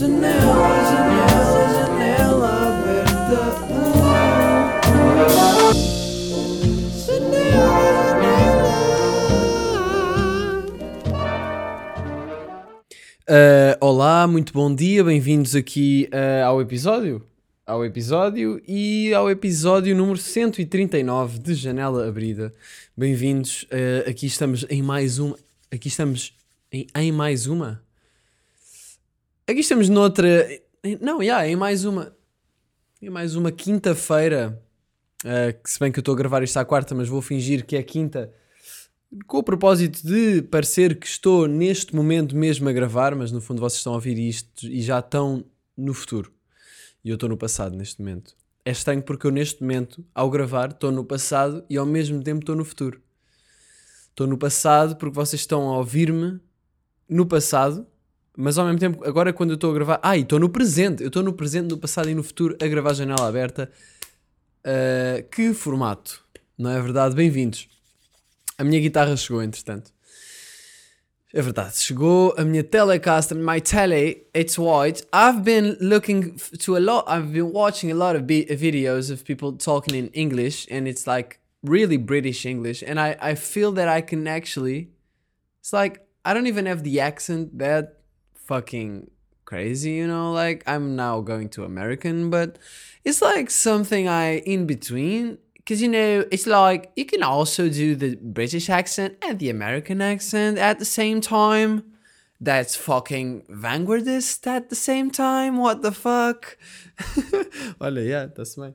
[0.00, 0.32] Janela,
[0.90, 3.40] janela, janela aberta.
[13.28, 17.22] Uh, olá, muito bom dia, bem-vindos aqui uh, ao episódio.
[17.66, 22.54] Ao episódio e ao episódio número 139 de Janela Abrida.
[22.96, 25.36] Bem-vindos, uh, aqui estamos em mais uma.
[25.70, 26.32] Aqui estamos
[26.72, 27.82] em, em mais uma.
[29.50, 30.48] Aqui estamos noutra.
[31.00, 32.14] Não, já, yeah, em mais uma.
[33.02, 34.62] Em mais uma quinta-feira.
[35.24, 37.74] Uh, se bem que eu estou a gravar isto à quarta, mas vou fingir que
[37.74, 38.32] é quinta
[39.26, 43.60] com o propósito de parecer que estou neste momento mesmo a gravar, mas no fundo
[43.60, 45.44] vocês estão a ouvir isto e já estão
[45.76, 46.32] no futuro.
[47.04, 48.36] E eu estou no passado neste momento.
[48.64, 52.38] É estranho porque eu neste momento, ao gravar, estou no passado e ao mesmo tempo
[52.38, 53.02] estou no futuro.
[54.10, 56.38] Estou no passado porque vocês estão a ouvir-me
[57.08, 57.84] no passado,
[58.36, 60.00] mas ao mesmo tempo, agora quando eu estou a gravar.
[60.02, 61.02] Ah, e estou no presente.
[61.02, 63.70] Eu estou no presente, no passado e no futuro a gravar janela aberta.
[64.60, 66.22] Uh, que formato,
[66.56, 67.14] não é verdade?
[67.14, 67.68] Bem-vindos.
[68.58, 69.92] A minha guitarra chegou, entretanto.
[71.32, 75.06] É verdade, chegou a minha Telecaster, my tele, it's white.
[75.14, 76.34] I've been looking
[76.64, 80.66] to a lot, I've been watching a lot of videos of people talking in English,
[80.68, 84.90] and it's like really British English, and I, I feel that I can actually,
[85.60, 87.99] it's like, I don't even have the accent that
[88.50, 89.08] fucking
[89.44, 92.58] crazy, you know, like I'm now going to American, but
[93.04, 97.94] it's like something I in between because you know it's like you can also do
[97.94, 101.84] the British accent and the American accent at the same time.
[102.40, 105.58] That's fucking vanguardist at the same time.
[105.58, 106.56] What the fuck?
[107.80, 108.74] Olha, yeah, está-se bem.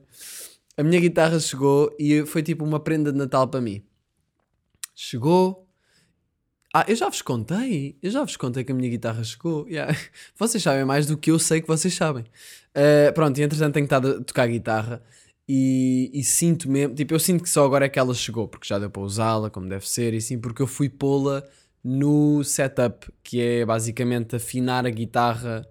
[0.78, 3.82] A minha guitarra chegou e foi tipo uma prenda de Natal para mim.
[4.94, 5.65] Chegou.
[6.78, 7.96] Ah, eu já vos contei.
[8.02, 9.66] Eu já vos contei que a minha guitarra chegou.
[9.76, 9.96] Yeah.
[10.38, 12.22] Vocês sabem mais do que eu sei que vocês sabem.
[12.76, 15.02] Uh, pronto, e entretanto tenho estado a tocar guitarra.
[15.48, 18.68] E, e, sinto mesmo, tipo, eu sinto que só agora é que ela chegou, porque
[18.68, 21.42] já deu para usá-la como deve ser, e sim, porque eu fui pô-la
[21.82, 25.66] no setup, que é basicamente afinar a guitarra.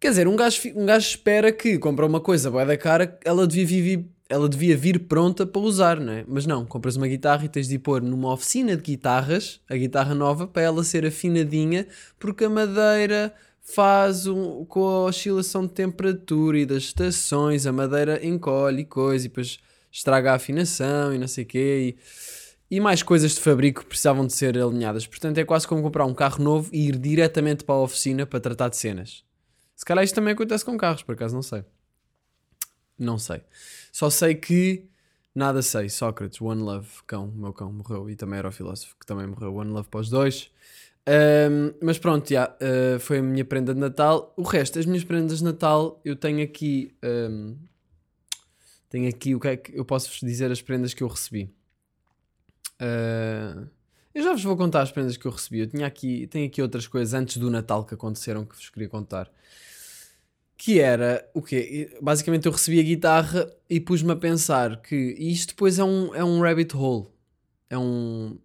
[0.00, 3.46] Quer dizer, um gajo, um gajo espera que compra uma coisa boa da cara, ela
[3.46, 6.24] devia, vir, ela devia vir pronta para usar, não é?
[6.26, 10.14] Mas não, compras uma guitarra e tens de pôr numa oficina de guitarras, a guitarra
[10.14, 11.84] nova, para ela ser afinadinha,
[12.16, 18.24] porque a madeira faz um, com a oscilação de temperatura e das estações, a madeira
[18.24, 19.58] encolhe e coisa, e depois
[19.90, 21.96] estraga a afinação e não sei o quê.
[22.70, 25.08] E, e mais coisas de fabrico precisavam de ser alinhadas.
[25.08, 28.38] Portanto, é quase como comprar um carro novo e ir diretamente para a oficina para
[28.38, 29.24] tratar de cenas.
[29.74, 31.64] Se calhar isto também acontece com carros, por acaso não sei.
[32.96, 33.42] Não sei.
[33.92, 34.84] Só sei que
[35.34, 35.88] nada sei.
[35.88, 39.54] Sócrates, One Love, cão, meu cão morreu e também era o filósofo que também morreu.
[39.54, 40.50] One Love para os dois.
[41.08, 44.32] Um, mas pronto, já, uh, foi a minha prenda de Natal.
[44.36, 46.94] O resto, as minhas prendas de Natal, eu tenho aqui.
[47.02, 47.56] Um,
[48.88, 51.52] tenho aqui o que é que eu posso vos dizer as prendas que eu recebi.
[52.80, 53.68] Uh,
[54.12, 55.60] eu já vos vou contar as prendas que eu recebi.
[55.60, 58.88] Eu tinha aqui, tenho aqui outras coisas antes do Natal que aconteceram que vos queria
[58.88, 59.30] contar.
[60.62, 61.88] Que era o quê?
[62.02, 66.22] Basicamente eu recebi a guitarra e pus-me a pensar que isto depois é um, é
[66.22, 67.06] um rabbit hole.
[67.70, 68.38] É um,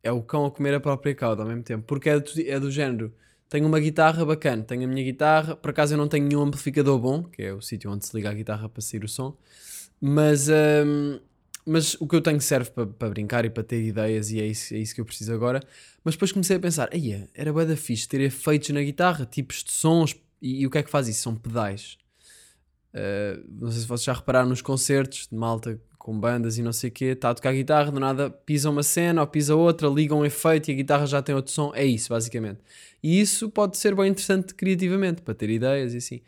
[0.00, 2.60] é o cão a comer a própria cauda ao mesmo tempo, porque é do, é
[2.60, 3.12] do género.
[3.48, 7.00] Tenho uma guitarra bacana, tenho a minha guitarra, por acaso eu não tenho nenhum amplificador
[7.00, 9.36] bom, que é o sítio onde se liga a guitarra para sair o som,
[10.00, 11.18] mas, um,
[11.66, 14.46] mas o que eu tenho serve para, para brincar e para ter ideias, e é
[14.46, 15.60] isso, é isso que eu preciso agora.
[16.04, 19.72] Mas depois comecei a pensar, aí era bué fixe ter efeitos na guitarra, tipos de
[19.72, 21.22] sons, e, e o que é que faz isso?
[21.22, 21.98] São pedais.
[22.94, 26.72] Uh, não sei se vocês já repararam nos concertos de malta com bandas e não
[26.72, 29.88] sei o quê, está a tocar guitarra, do nada pisa uma cena ou pisa outra,
[29.88, 31.72] liga um efeito e a guitarra já tem outro som.
[31.74, 32.60] É isso, basicamente.
[33.02, 36.20] E isso pode ser bem interessante criativamente, para ter ideias e assim.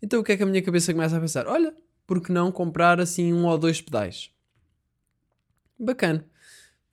[0.00, 1.46] Então o que é que a minha cabeça começa a pensar?
[1.48, 1.74] Olha,
[2.06, 4.30] por que não comprar assim um ou dois pedais?
[5.78, 6.24] Bacana.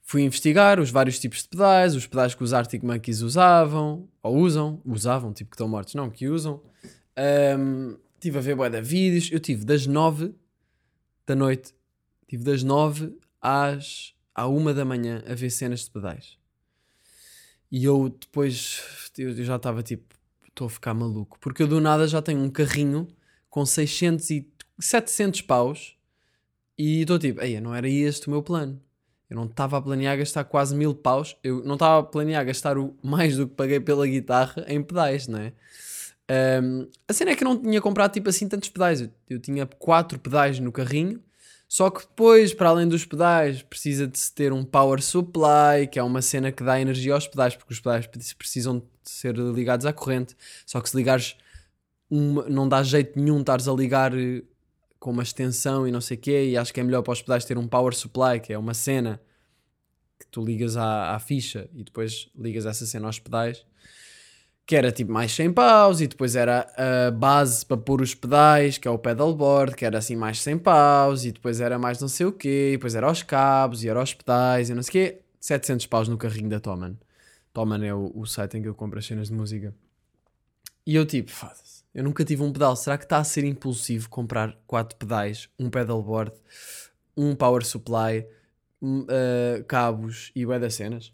[0.03, 4.37] Fui investigar os vários tipos de pedais, os pedais que os Arctic Monkeys usavam, ou
[4.37, 6.61] usam, usavam, tipo que estão mortos, não, que usam.
[7.57, 10.33] Um, tive a ver boa vídeos, eu tive das nove
[11.25, 11.73] da noite
[12.33, 16.39] Tive das 9 às à 1 da manhã a ver cenas de pedais.
[17.71, 20.15] E eu depois eu já estava tipo,
[20.49, 21.37] estou a ficar maluco.
[21.39, 23.07] Porque eu do nada já tenho um carrinho
[23.51, 25.95] com 600 e 700 paus
[26.75, 28.81] e estou tipo, ei, não era este o meu plano.
[29.33, 31.35] Eu não estava a planear gastar quase mil paus.
[31.43, 35.27] Eu não estava a planear gastar o mais do que paguei pela guitarra em pedais,
[35.27, 35.53] não é?
[36.61, 39.01] Um, a cena é que eu não tinha comprado tipo assim tantos pedais.
[39.01, 41.21] Eu, eu tinha quatro pedais no carrinho
[41.67, 45.97] só que depois, para além dos pedais, precisa de se ter um power supply, que
[45.97, 48.05] é uma cena que dá energia aos pedais, porque os pedais
[48.37, 50.35] precisam de ser ligados à corrente.
[50.67, 51.35] Só que se ligares
[52.07, 54.43] uma- não dá jeito nenhum estares a ligar eh,
[55.03, 57.21] com uma extensão e não sei o quê, e acho que é melhor para os
[57.21, 59.19] pedais ter um power supply, que é uma cena
[60.17, 63.65] que tu ligas à, à ficha e depois ligas essa cena aos pedais,
[64.65, 68.77] que era tipo mais 100 paus, e depois era a base para pôr os pedais,
[68.77, 72.07] que é o pedalboard, que era assim mais 100 paus, e depois era mais não
[72.07, 74.89] sei o quê, e depois era aos cabos, e era aos pedais, e não sei
[74.89, 76.95] o quê, 700 paus no carrinho da Toman.
[77.51, 79.75] Toman é o, o site em que eu compro as cenas de música.
[80.85, 82.75] E eu tipo, foda-se, eu nunca tive um pedal.
[82.75, 86.33] Será que está a ser impulsivo comprar quatro pedais, um pedalboard,
[87.15, 88.25] um power supply,
[88.81, 91.13] uh, cabos e bué das cenas?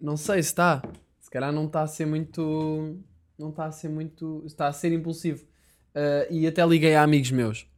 [0.00, 0.82] Não sei se está.
[1.20, 2.98] Se calhar não está a ser muito.
[3.38, 4.42] Não está a ser muito.
[4.44, 5.44] Está a ser impulsivo.
[5.94, 7.68] Uh, e até liguei a amigos meus,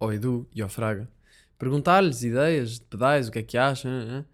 [0.00, 1.08] ao Edu e ao Fraga,
[1.56, 3.88] perguntar-lhes ideias de pedais, o que é que acham.
[4.04, 4.24] né?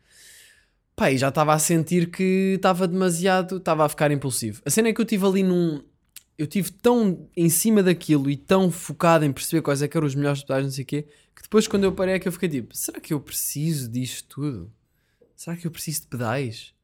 [0.99, 4.61] Pá, e já estava a sentir que estava demasiado, estava a ficar impulsivo.
[4.67, 5.81] A cena é que eu estive ali num.
[6.37, 10.09] Eu estive tão em cima daquilo e tão focado em perceber quais é que eram
[10.09, 11.03] os melhores pedais, não sei o quê,
[11.37, 14.27] que depois quando eu parei é que eu fiquei tipo, será que eu preciso disto
[14.41, 14.73] tudo?
[15.37, 16.75] Será que eu preciso de pedais?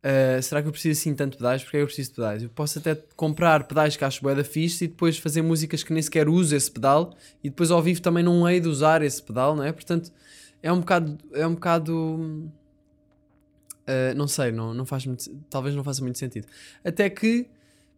[0.00, 1.62] Uh, será que eu preciso assim tanto de pedais?
[1.62, 2.42] Porque é eu preciso de pedais?
[2.42, 5.92] Eu posso até comprar pedais que acho bué da fixe e depois fazer músicas que
[5.92, 9.22] nem sequer uso esse pedal e depois ao vivo também não hei de usar esse
[9.22, 9.70] pedal, não é?
[9.70, 10.10] Portanto,
[10.60, 11.16] é um bocado...
[11.32, 12.52] É um bocado
[13.84, 16.46] Uh, não sei, não, não faz muito, talvez não faça muito sentido.
[16.82, 17.46] Até que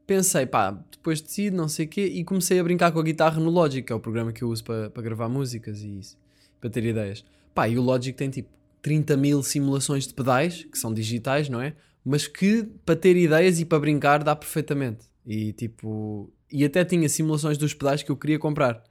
[0.06, 3.40] pensei, pá, depois decido, não sei o quê, e comecei a brincar com a guitarra
[3.40, 6.18] no Logic, que é o programa que eu uso para para gravar músicas e isso,
[6.60, 7.24] para ter ideias.
[7.54, 8.48] Pá, e o Logic tem tipo
[8.82, 11.74] 30 mil simulações de pedais, que são digitais, não é?
[12.04, 15.06] Mas que para ter ideias e para brincar dá perfeitamente.
[15.24, 18.82] E tipo, e até tinha simulações dos pedais que eu queria comprar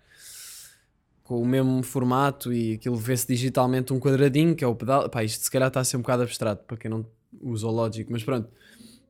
[1.25, 5.09] com o mesmo formato e aquilo vê-se digitalmente um quadradinho, que é o pedal.
[5.09, 7.03] Pá, isto se calhar está a ser um bocado abstrato para quem não
[7.41, 8.47] usa o Logic, mas pronto.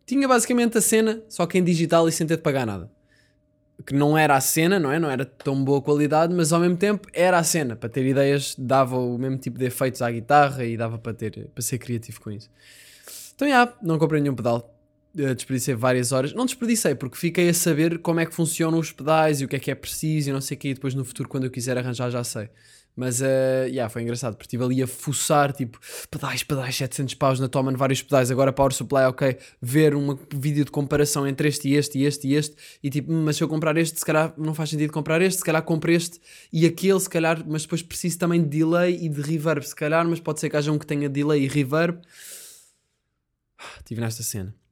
[0.06, 2.90] Tinha basicamente a cena, só que em digital e sem ter de pagar nada.
[3.86, 4.98] Que não era a cena, não é?
[4.98, 7.76] Não era tão boa qualidade, mas ao mesmo tempo era a cena.
[7.76, 11.50] Para ter ideias, dava o mesmo tipo de efeitos à guitarra e dava para, ter,
[11.54, 12.50] para ser criativo com isso.
[13.36, 14.74] Então, já, não comprei nenhum pedal.
[15.18, 16.34] Uh, desperdicei várias horas.
[16.34, 19.56] Não desperdicei, porque fiquei a saber como é que funcionam os pedais e o que
[19.56, 20.70] é que é preciso e não sei o que.
[20.70, 22.50] E depois no futuro, quando eu quiser arranjar, já sei.
[22.96, 25.78] Mas, uh, yeah, foi engraçado, porque estive ali a fuçar, tipo,
[26.10, 30.64] pedais, pedais, 700 paus na Toman, vários pedais, agora Power Supply, ok, ver um vídeo
[30.64, 33.44] de comparação entre este e este e este e este, e tipo, hum, mas se
[33.44, 36.22] eu comprar este, se calhar não faz sentido comprar este, se calhar compro este
[36.54, 40.08] e aquele, se calhar, mas depois preciso também de delay e de reverb, se calhar,
[40.08, 42.00] mas pode ser que haja um que tenha delay e reverb.
[43.80, 44.65] Estive nesta cena.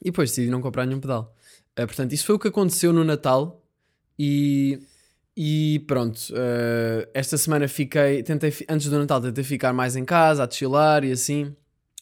[0.00, 1.34] E depois decidi não comprar nenhum pedal.
[1.78, 3.62] Uh, portanto, isso foi o que aconteceu no Natal
[4.18, 4.80] e,
[5.36, 6.18] e pronto.
[6.30, 11.04] uh, esta semana fiquei, tentei, antes do Natal, tentei ficar mais em casa, a chilar
[11.04, 11.54] e assim.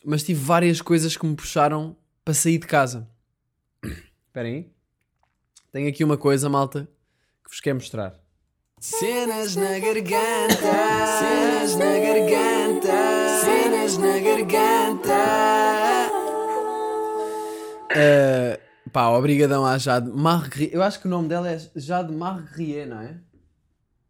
[0.04, 3.08] Mas tive várias coisas que me puxaram para sair de casa.
[3.82, 4.70] Espera aí.
[5.72, 6.88] Tenho aqui uma coisa, malta,
[7.44, 8.14] que vos quero mostrar.
[8.80, 10.56] Cenas na garganta,
[11.18, 15.87] cenas na garganta, cenas na garganta.
[17.90, 20.74] Uh, pá, obrigadão à Jade Marguerite.
[20.74, 23.18] Eu acho que o nome dela é Jade Marguerite, não é?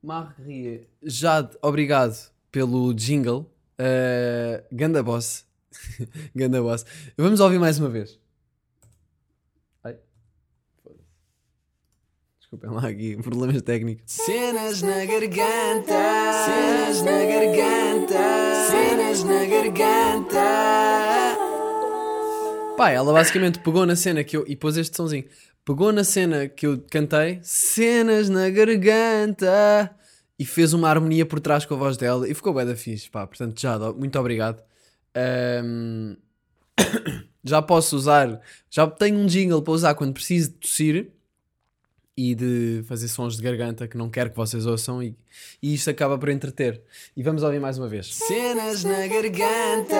[0.02, 0.88] Marguerite.
[1.02, 3.50] Jade, obrigado pelo jingle.
[3.78, 5.46] Uh, ganda boss.
[6.34, 6.84] ganda boss.
[7.16, 8.18] Vamos ouvir mais uma vez.
[12.50, 14.04] Desculpem lá aqui, problemas técnicos.
[14.06, 15.92] Cenas na garganta,
[16.46, 21.47] cenas na garganta, cenas na garganta.
[22.78, 24.44] Pá, ela basicamente pegou na cena que eu.
[24.46, 25.24] E pôs este somzinho.
[25.64, 29.90] Pegou na cena que eu cantei, cenas na garganta,
[30.38, 33.10] e fez uma harmonia por trás com a voz dela e ficou bem da fixe,
[33.10, 33.26] pá.
[33.26, 34.62] Portanto, já, muito obrigado.
[35.12, 36.14] Ahm,
[37.42, 41.10] já posso usar, já tenho um jingle para usar quando preciso tossir
[42.20, 45.14] e de fazer sons de garganta que não quero que vocês ouçam e,
[45.62, 46.82] e isto acaba por entreter.
[47.16, 48.12] E vamos ouvir mais uma vez.
[48.12, 49.94] Cenas na garganta,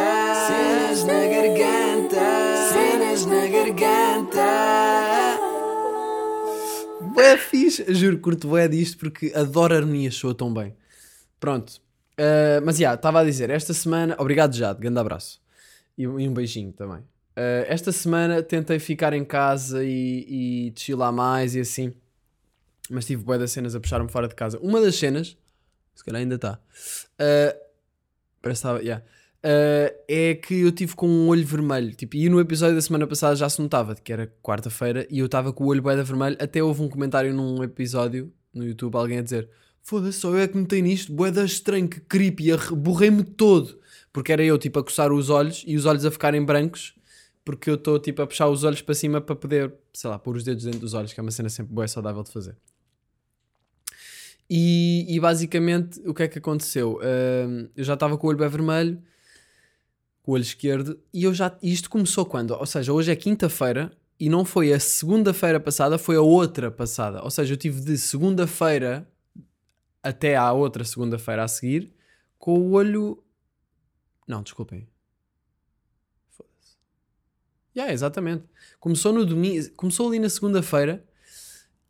[0.49, 5.39] cenas na garganta, cenas na garganta.
[7.15, 10.75] Bué fixe, juro, curto bué disto porque adoro harmonias, soa tão bem.
[11.39, 11.81] Pronto,
[12.21, 15.41] Uh, mas já, estava a dizer, esta semana, obrigado já, grande abraço
[15.97, 16.99] e, um- e um beijinho também.
[16.99, 21.95] Uh, esta semana tentei ficar em casa e, e chilar mais e assim,
[22.91, 24.59] mas tive bué das cenas a puxar-me fora de casa.
[24.61, 25.37] Uma das cenas,
[25.95, 27.59] se calhar ainda está, uh,
[28.43, 29.05] parece que estava, yeah.
[29.39, 31.95] Uh, é que eu tive com um olho vermelho.
[31.95, 35.27] Tipo, e no episódio da semana passada já se notava que era quarta-feira e eu
[35.27, 36.37] estava com o olho bué da vermelho.
[36.41, 39.49] Até houve um comentário num episódio no YouTube, alguém a dizer:
[39.81, 43.79] Foda-se, só eu é que notei nisto, bué da estranho, que creepy, borrei-me todo.
[44.13, 46.99] Porque era eu, tipo, a coçar os olhos e os olhos a ficarem brancos
[47.49, 50.37] porque eu estou tipo a puxar os olhos para cima para poder, sei lá, pôr
[50.37, 52.55] os dedos dentro dos olhos, que é uma cena sempre boa e saudável de fazer.
[54.51, 56.99] E, e basicamente o que é que aconteceu?
[57.03, 59.03] Ahm, eu já estava com o olho bem vermelho,
[60.27, 61.57] o olho esquerdo, e eu já.
[61.63, 62.53] Isto começou quando?
[62.53, 67.23] Ou seja, hoje é quinta-feira e não foi a segunda-feira passada, foi a outra passada.
[67.23, 69.09] Ou seja, eu tive de segunda-feira
[70.03, 71.93] até à outra segunda-feira a seguir
[72.39, 73.23] com o olho.
[74.27, 74.89] Não, desculpem.
[76.31, 76.77] Foda-se.
[77.77, 78.45] Yeah, exatamente.
[78.81, 81.05] Começou no domingo, começou ali na segunda-feira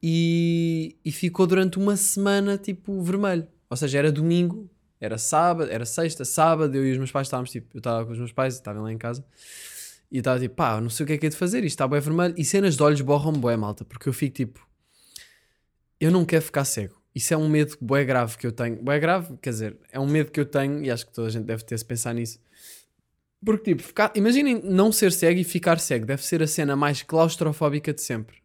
[0.02, 3.46] e, e ficou durante uma semana tipo vermelho.
[3.68, 7.50] Ou seja, era domingo, era sábado, era sexta, sábado, eu e os meus pais estávamos
[7.50, 9.24] tipo, eu estava com os meus pais, estavam lá em casa.
[10.10, 11.86] E estava tipo, pá, não sei o que é que é de fazer, isto está
[11.86, 12.34] bem vermelho.
[12.36, 14.66] E cenas de olhos borram-me bué, malta, porque eu fico tipo,
[16.00, 16.96] eu não quero ficar cego.
[17.14, 18.76] Isso é um medo bué grave que eu tenho.
[18.82, 21.30] Bué grave, quer dizer, é um medo que eu tenho e acho que toda a
[21.30, 22.40] gente deve ter se pensar nisso.
[23.44, 27.02] Porque tipo, ficar, imaginem não ser cego e ficar cego, deve ser a cena mais
[27.02, 28.38] claustrofóbica de sempre.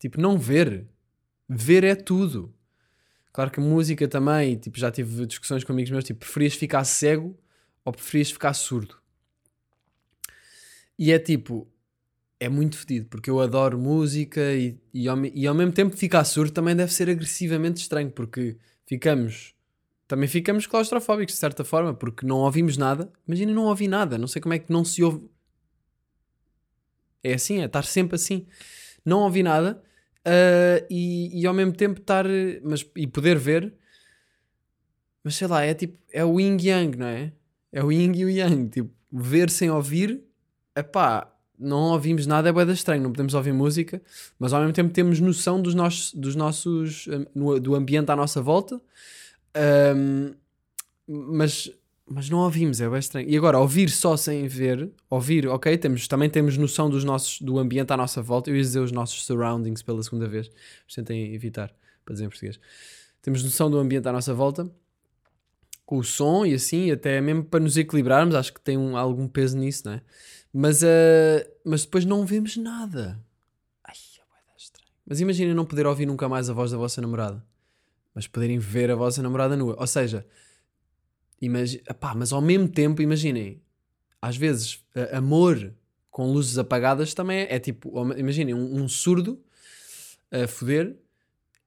[0.00, 0.88] Tipo, não ver.
[1.46, 2.52] Ver é tudo.
[3.32, 7.38] Claro que música também, tipo, já tive discussões com amigos meus, tipo, preferias ficar cego
[7.84, 8.96] ou preferias ficar surdo?
[10.98, 11.70] E é tipo,
[12.40, 16.24] é muito fedido, porque eu adoro música e, e, ao, e ao mesmo tempo ficar
[16.24, 19.54] surdo também deve ser agressivamente estranho, porque ficamos,
[20.08, 23.12] também ficamos claustrofóbicos de certa forma, porque não ouvimos nada.
[23.28, 25.30] Imagina não ouvir nada, não sei como é que não se ouve.
[27.22, 28.46] É assim, é estar sempre assim.
[29.04, 29.82] Não ouvir nada
[30.24, 32.26] ah, e, e ao mesmo tempo estar,
[32.62, 33.74] mas, e poder ver,
[35.22, 37.32] mas sei lá, é tipo, é o yin yang, não é?
[37.72, 40.22] É o yin e o yang, tipo, ver sem ouvir,
[40.74, 44.00] epá, não ouvimos nada, é bué estranho, não podemos ouvir música,
[44.38, 48.40] mas ao mesmo tempo temos noção dos nossos, dos nossos no- do ambiente à nossa
[48.42, 48.80] volta,
[49.96, 50.34] Hum,
[51.06, 51.70] mas,
[52.12, 53.28] mas não ouvimos, é bem estranho.
[53.28, 57.56] E agora, ouvir só sem ver, ouvir, ok, temos, também temos noção dos nossos, do
[57.58, 60.50] ambiente à nossa volta, eu ia dizer os nossos surroundings pela segunda vez,
[60.84, 61.72] mas tentem evitar
[62.04, 62.58] para dizer em português.
[63.22, 64.68] Temos noção do ambiente à nossa volta,
[65.86, 69.28] com o som e assim, até mesmo para nos equilibrarmos, acho que tem um- algum
[69.28, 70.02] peso nisso, não é?
[70.52, 73.20] Mas, eh, mas depois não vemos nada.
[73.84, 74.88] Ai, é estranho.
[75.06, 77.44] Mas imaginem não poder ouvir nunca mais a voz da vossa namorada,
[78.12, 79.76] mas poderem ver a vossa namorada nua.
[79.78, 80.26] Ou seja,
[81.40, 83.62] imagi epá, mas ao mesmo tempo, imaginem,
[84.20, 85.74] às vezes, amor
[86.10, 89.42] com luzes apagadas também é, é tipo, imaginem, um, um surdo
[90.30, 90.96] a foder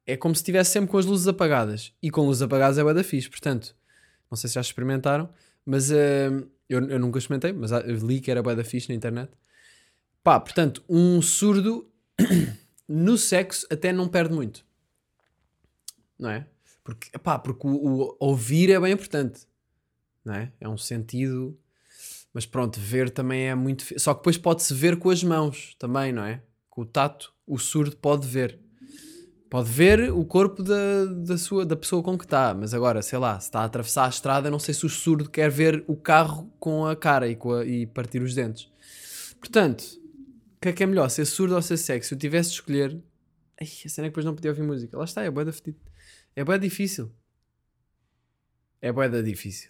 [0.05, 1.93] é como se estivesse sempre com as luzes apagadas.
[2.01, 3.75] E com luzes apagadas é bué da fixe, portanto,
[4.29, 5.29] não sei se já experimentaram,
[5.65, 6.29] mas eh,
[6.67, 7.71] eu, eu nunca experimentei, mas
[8.03, 9.31] li que era bué da fixe na internet.
[10.23, 11.89] Pá, portanto, um surdo
[12.87, 14.65] no sexo até não perde muito.
[16.19, 16.45] Não é?
[16.83, 19.47] Porque, pá, porque o, o ouvir é bem importante.
[20.23, 20.51] Não é?
[20.59, 21.57] É um sentido.
[22.33, 23.83] Mas pronto, ver também é muito.
[23.99, 26.41] Só que depois pode-se ver com as mãos também, não é?
[26.69, 28.59] Com o tato, o surdo pode ver.
[29.49, 33.19] Pode ver o corpo da, da, sua, da pessoa com que está, mas agora, sei
[33.19, 35.95] lá, se está a atravessar a estrada, não sei se o surdo quer ver o
[35.95, 38.67] carro com a cara e, com a- e partir os dentes.
[39.39, 39.81] Portanto,
[40.57, 42.03] o que é que é melhor, ser surdo ou ser cego?
[42.03, 42.99] Se eu tivesse de escolher,
[43.61, 44.97] ai, a cena é que depois não podia ouvir música.
[44.97, 45.77] Lá está, é bué da fedido.
[46.35, 47.11] É bué difícil.
[48.81, 49.69] É bué da difícil.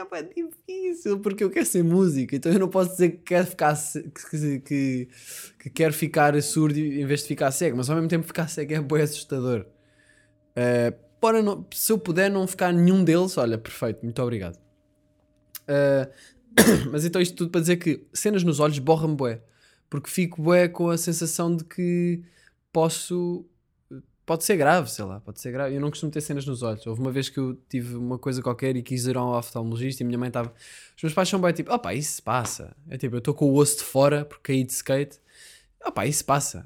[0.00, 3.46] É bué difícil, porque eu quero ser música, então eu não posso dizer que quero
[3.46, 3.76] ficar
[4.30, 5.08] que, que,
[5.58, 8.72] que quero ficar surdo em vez de ficar cego, mas ao mesmo tempo ficar cego
[8.72, 9.66] é bué assustador.
[10.56, 14.58] Eh, para não- se eu puder não ficar nenhum deles, olha, perfeito, muito obrigado.
[15.68, 16.08] Eh,
[16.90, 19.42] mas então isto tudo para dizer que cenas nos olhos borram-me bué,
[19.88, 22.22] porque fico bué com a sensação de que
[22.72, 23.44] posso
[24.30, 25.74] pode ser grave, sei lá, pode ser grave.
[25.74, 26.86] Eu não costumo ter cenas nos olhos.
[26.86, 30.04] Houve uma vez que eu tive uma coisa qualquer e quis ir ao oftalmologista e
[30.04, 30.54] a minha mãe estava.
[30.96, 32.76] Os meus pais são bem tipo, opá, isso passa.
[32.88, 35.18] É tipo, eu estou com o osso de fora porque caí de skate.
[35.84, 36.64] Opá, isso passa.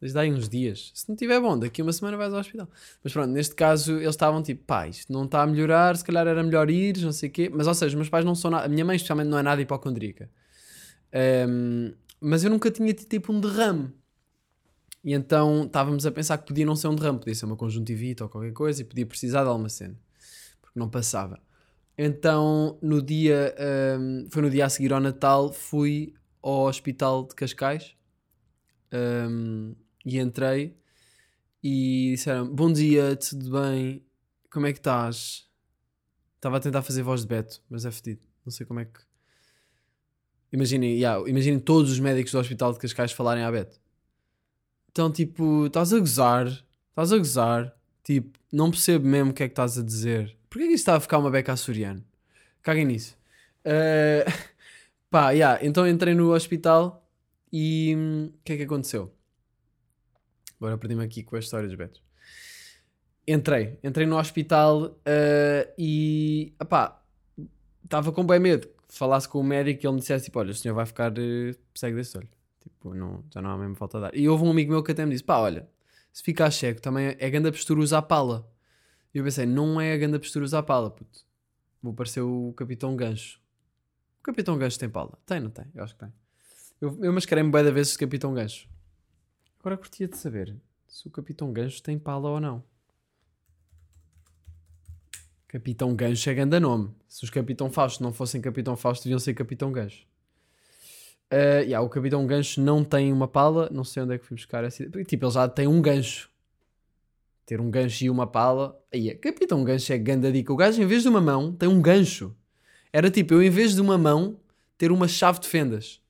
[0.00, 0.92] Mas dá aí uns dias.
[0.94, 2.66] Se não estiver bom, daqui uma semana vais ao hospital.
[3.04, 6.26] Mas pronto, neste caso eles estavam tipo, pá, isto não está a melhorar, se calhar
[6.26, 7.50] era melhor ir, não sei o quê.
[7.52, 8.64] Mas ou seja, os meus pais não são nada.
[8.64, 10.30] A minha mãe, especialmente, não é nada hipocondríaca.
[11.12, 13.92] Ehm, mas eu nunca tinha tido tipo um derrame.
[15.04, 18.22] E então estávamos a pensar que podia não ser um derrame, podia ser uma conjuntivite
[18.22, 19.98] ou qualquer coisa e podia precisar de alguma cena,
[20.60, 21.40] porque não passava.
[21.98, 23.54] Então, no dia,
[23.98, 27.94] hum, foi no dia a seguir ao Natal, fui ao hospital de Cascais
[28.92, 30.76] hum, e entrei
[31.62, 34.04] e disseram: Bom dia, tudo bem?
[34.50, 35.48] Como é que estás?
[36.36, 38.22] Estava a tentar fazer voz de Beto, mas é fedido.
[38.44, 39.00] Não sei como é que.
[40.52, 43.81] Imaginem, yeah, imaginem todos os médicos do hospital de Cascais falarem à Beto.
[44.92, 46.46] Então, tipo, estás a gozar,
[46.90, 50.36] estás a gozar, tipo, não percebo mesmo o que é que estás a dizer.
[50.48, 52.04] Porquê que isso está a ficar uma beca açoriano?
[52.62, 53.16] Caguem nisso.
[53.64, 54.24] Eh,
[55.12, 57.06] Pá, yeah, então entrei no hospital
[57.52, 59.12] e hum, o que é que aconteceu?
[60.58, 62.02] Agora perdi-me aqui com a história dos betos.
[63.28, 67.02] Entrei, entrei no hospital eh, e pá,
[67.84, 70.52] estava com bem medo que falasse com o médico e ele me dissesse tipo, olha,
[70.52, 72.28] o senhor vai ficar eh, cego desse olho.
[72.62, 74.16] Tipo, não, já não há mesmo falta de dar.
[74.16, 75.68] E houve um amigo meu que até me disse, pá, olha,
[76.12, 78.48] se ficar cego também é grande postura usar pala.
[79.14, 81.20] E eu pensei, não é a grande postura usar pala, puto.
[81.82, 83.40] Vou parecer o Capitão Gancho.
[84.20, 85.18] O Capitão Gancho tem pala?
[85.26, 85.66] Tem, não tem?
[85.74, 86.12] Eu acho que tem.
[86.80, 88.68] Eu, eu mascarei-me bem da vez de Capitão Gancho.
[89.58, 92.62] Agora curtia de saber se o Capitão Gancho tem pala ou não.
[95.48, 96.94] Capitão Gancho é grande nome.
[97.06, 100.06] Se os Capitão Fausto não fossem Capitão Fausto, deviam ser Capitão Gancho.
[101.32, 104.36] Uh, yeah, o Capitão Gancho não tem uma pala, não sei onde é que fui
[104.36, 105.02] buscar essa ideia.
[105.02, 106.30] Tipo, ele já tem um gancho.
[107.46, 108.78] Ter um gancho e uma pala.
[108.92, 110.52] Aí, é, Capitão Gancho é ganda dica.
[110.52, 112.36] O gajo, em vez de uma mão, tem um gancho.
[112.92, 114.38] Era tipo, eu em vez de uma mão,
[114.76, 116.02] ter uma chave de fendas.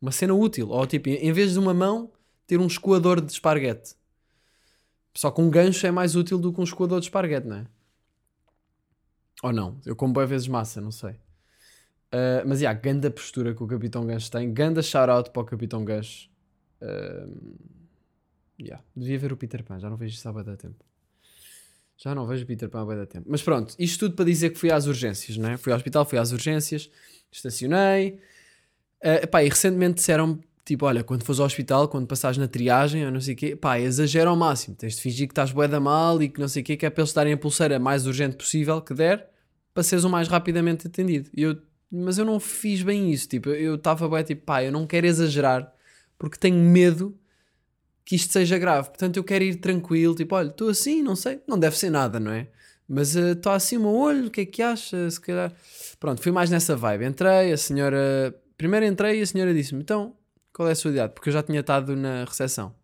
[0.00, 0.70] Uma cena útil.
[0.70, 2.10] Ou tipo, em vez de uma mão,
[2.46, 3.94] ter um escoador de esparguete.
[5.14, 7.66] Só que um gancho é mais útil do que um escoador de esparguete, não é?
[9.42, 9.78] Ou não?
[9.84, 11.14] Eu como bem vezes massa, não sei.
[12.12, 14.52] Uh, mas, yeah, ganda postura que o Capitão Gancho tem.
[14.52, 16.28] Ganda shout-out para o Capitão Gancho.
[16.82, 17.56] Uh,
[18.60, 18.84] yeah.
[18.94, 20.84] Devia ver o Peter Pan, já não vejo isso há bem tempo.
[21.96, 23.26] Já não vejo o Peter Pan há bem tempo.
[23.30, 25.56] Mas pronto, isto tudo para dizer que fui às urgências, né?
[25.56, 26.90] Fui ao hospital, fui às urgências,
[27.30, 28.20] estacionei.
[29.02, 33.04] Uh, pá, e recentemente disseram tipo, olha, quando fores ao hospital, quando passares na triagem
[33.04, 34.76] ou não sei o quê, pá, exagera ao máximo.
[34.76, 36.86] Tens de fingir que estás bué da mal e que não sei o quê, que
[36.86, 39.28] é para eles darem a pulseira mais urgente possível que der,
[39.74, 41.30] para seres o mais rapidamente atendido.
[41.34, 41.56] E eu,
[41.92, 45.06] mas eu não fiz bem isso, tipo, eu estava bué tipo, pá, eu não quero
[45.06, 45.72] exagerar,
[46.18, 47.18] porque tenho medo
[48.04, 48.88] que isto seja grave.
[48.88, 52.18] Portanto, eu quero ir tranquilo, tipo, olha, estou assim, não sei, não deve ser nada,
[52.18, 52.48] não é?
[52.88, 55.10] Mas estou uh, assim o meu olho, o que é que acha?
[55.10, 55.52] Se calhar.
[55.98, 57.06] Pronto, fui mais nessa vibe.
[57.06, 58.34] Entrei, a senhora.
[58.56, 60.14] Primeiro entrei e a senhora disse-me: então,
[60.52, 61.14] qual é a sua idade?
[61.14, 62.74] Porque eu já tinha estado na recepção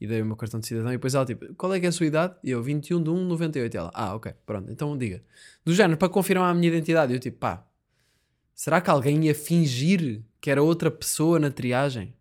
[0.00, 0.90] e dei o meu cartão de cidadão.
[0.90, 2.34] E depois ela, tipo, qual é que é a sua idade?
[2.42, 3.74] E eu, 21 de 1, 98.
[3.74, 5.22] E ela, ah, ok, pronto, então diga.
[5.64, 7.12] Do género, para confirmar a minha identidade.
[7.12, 7.64] Eu, tipo, pá,
[8.54, 12.14] será que alguém ia fingir que era outra pessoa na triagem?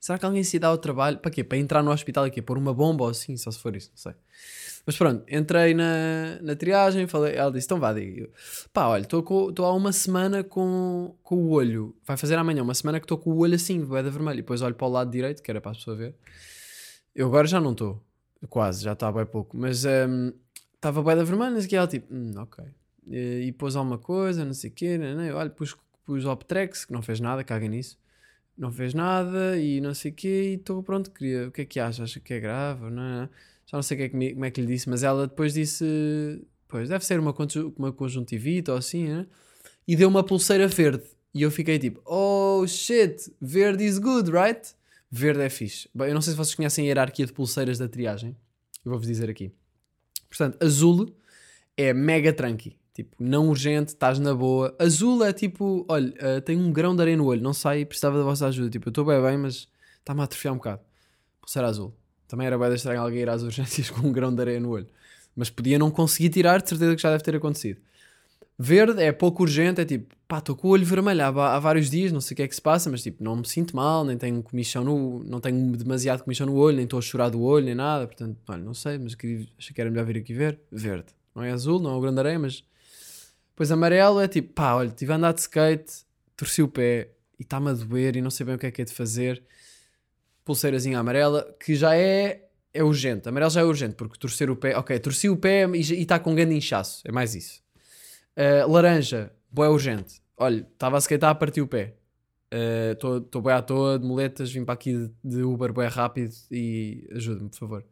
[0.00, 1.18] Será que alguém se dá ao trabalho?
[1.18, 1.42] Para quê?
[1.42, 3.98] Para entrar no hospital aqui, pôr uma bomba ou assim, só se for isso, não
[3.98, 4.14] sei.
[4.86, 8.30] Mas pronto, entrei na, na triagem, falei, ela disse, então vá, diga.
[8.72, 12.98] Pá, olha, estou há uma semana com, com o olho, vai fazer amanhã uma semana
[12.98, 15.42] que estou com o olho assim, boeda vermelho, e depois olho para o lado direito,
[15.42, 16.14] que era para a pessoa ver.
[17.14, 18.02] Eu agora já não estou,
[18.48, 20.32] quase, já está bem pouco, mas um,
[20.74, 22.64] estava boeda vermelha, não sei o que, ela tipo, hum, ok.
[23.10, 26.84] E, e pôs alguma coisa, não sei o quê, não, não, olha, pus, pus Optrex,
[26.84, 27.98] que não fez nada, caga nisso
[28.58, 31.64] não fez nada e não sei o quê, e estou pronto, queria, o que é
[31.64, 32.02] que acha?
[32.02, 32.90] Acha que é grave?
[32.90, 33.28] Não é?
[33.66, 36.44] Já não sei que é que, como é que lhe disse, mas ela depois disse,
[36.66, 37.34] pois, deve ser uma,
[37.76, 39.26] uma conjuntivite ou assim, né?
[39.86, 41.04] E deu uma pulseira verde.
[41.32, 44.74] E eu fiquei tipo, oh shit, verde is good, right?
[45.10, 45.88] Verde é fixe.
[45.94, 48.36] Bem, eu não sei se vocês conhecem a hierarquia de pulseiras da triagem.
[48.84, 49.52] Eu vou-vos dizer aqui.
[50.28, 51.14] Portanto, azul
[51.76, 52.77] é mega tranqui.
[52.98, 54.74] Tipo, não urgente, estás na boa.
[54.76, 58.18] Azul é tipo, olha, uh, tenho um grão de areia no olho, não sei, precisava
[58.18, 58.68] da vossa ajuda.
[58.68, 59.68] Tipo, eu estou bem bem, mas
[60.00, 60.80] está-me a atrofiar um bocado.
[61.40, 61.94] Pulseira azul.
[62.26, 64.88] Também era bem estranho alguém ir às urgências com um grão de areia no olho.
[65.36, 67.80] Mas podia não conseguir tirar, de certeza que já deve ter acontecido.
[68.58, 71.88] Verde é pouco urgente, é tipo, pá, estou com o olho vermelho há, há, vários
[71.88, 74.04] dias, não sei o que é que se passa, mas tipo, não me sinto mal,
[74.04, 77.40] nem tenho comichão no, não tenho demasiado comichão no olho, nem estou a chorar do
[77.40, 80.58] olho, nem nada, portanto, olha, não sei, mas achei que era melhor vir aqui ver.
[80.72, 81.14] Verde.
[81.32, 82.64] Não é azul, não é o grande areia, mas
[83.58, 86.04] depois amarelo é tipo, pá, olha, estive a andar de skate,
[86.36, 88.82] torci o pé e está-me a doer e não sei bem o que é que
[88.82, 89.42] é de fazer.
[90.44, 93.28] Pulseirazinha amarela, que já é, é urgente.
[93.28, 96.30] Amarelo já é urgente, porque torcer o pé, ok, torci o pé e está com
[96.30, 97.60] um grande inchaço, é mais isso.
[98.36, 100.22] Uh, laranja, boé urgente.
[100.36, 101.96] Olha, estava a skatear, parti o pé.
[102.92, 106.32] Estou uh, bem à toa de moletas, vim para aqui de, de Uber bem rápido
[106.48, 107.84] e ajuda-me, por favor.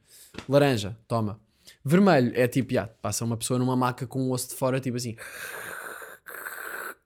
[0.48, 1.44] Laranja, toma.
[1.88, 4.96] Vermelho é tipo, yeah, passa uma pessoa numa maca com um osso de fora, tipo
[4.96, 5.14] assim.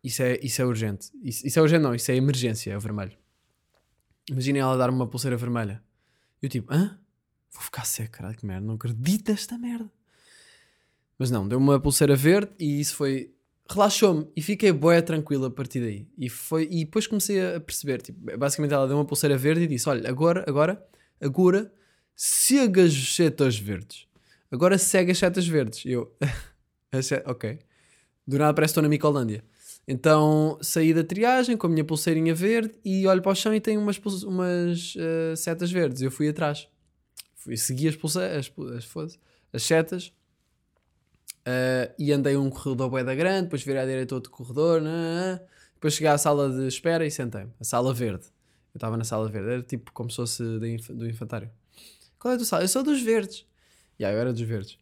[0.03, 1.11] Isso é, isso é urgente.
[1.23, 3.13] Isso, isso é urgente, não, isso é emergência, é o vermelho.
[4.31, 5.83] Imaginem ela dar-me uma pulseira vermelha.
[6.41, 6.99] Eu tipo, hã?
[7.53, 9.93] Vou ficar seco, caralho, que merda, não acredito esta merda.
[11.19, 13.35] Mas não, deu uma pulseira verde e isso foi.
[13.69, 16.09] Relaxou-me e fiquei boa tranquila a partir daí.
[16.17, 19.67] E, foi, e depois comecei a perceber, tipo, basicamente ela deu uma pulseira verde e
[19.67, 20.83] disse: Olha, agora, agora,
[21.21, 21.71] agora,
[22.17, 24.09] siga as verdes.
[24.51, 25.85] Agora segue as setas verdes.
[25.87, 26.13] Eu,
[27.27, 27.59] ok.
[28.27, 29.45] Do nada parece que estou na Micolândia.
[29.87, 33.61] Então saí da triagem com a minha pulseirinha verde e olho para o chão e
[33.61, 36.03] tem umas, umas uh, setas verdes.
[36.03, 36.69] Eu fui atrás.
[37.35, 39.19] Fui, segui as, pulseiras, as, as,
[39.53, 40.13] as setas
[41.41, 44.81] uh, e andei um corredor bué da grande, depois virei à direita outro corredor.
[44.81, 45.41] Né, né, né.
[45.75, 47.53] Depois cheguei à sala de espera e sentei-me.
[47.59, 48.27] A sala verde.
[48.75, 49.49] Eu estava na sala verde.
[49.49, 51.51] Era tipo como se fosse do infantário.
[52.19, 52.63] Qual é a tua sala?
[52.63, 53.47] Eu sou dos verdes.
[54.01, 54.79] Já, eu era dos verdes.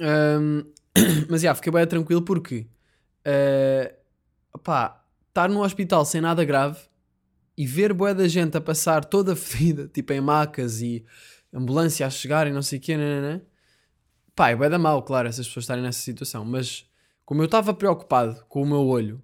[0.00, 0.64] Ahm,
[1.30, 2.66] mas já, fiquei bem tranquilo porque
[3.24, 3.94] eh,
[4.64, 6.80] pá, estar no hospital sem nada grave
[7.56, 11.04] e ver bué da gente a passar toda fedida, tipo em macas e
[11.52, 13.40] ambulância a chegar e não sei o quê, nananã.
[14.34, 16.90] pá, é bué da mal, claro, essas pessoas estarem nessa situação, mas
[17.24, 19.22] como eu estava preocupado com o meu olho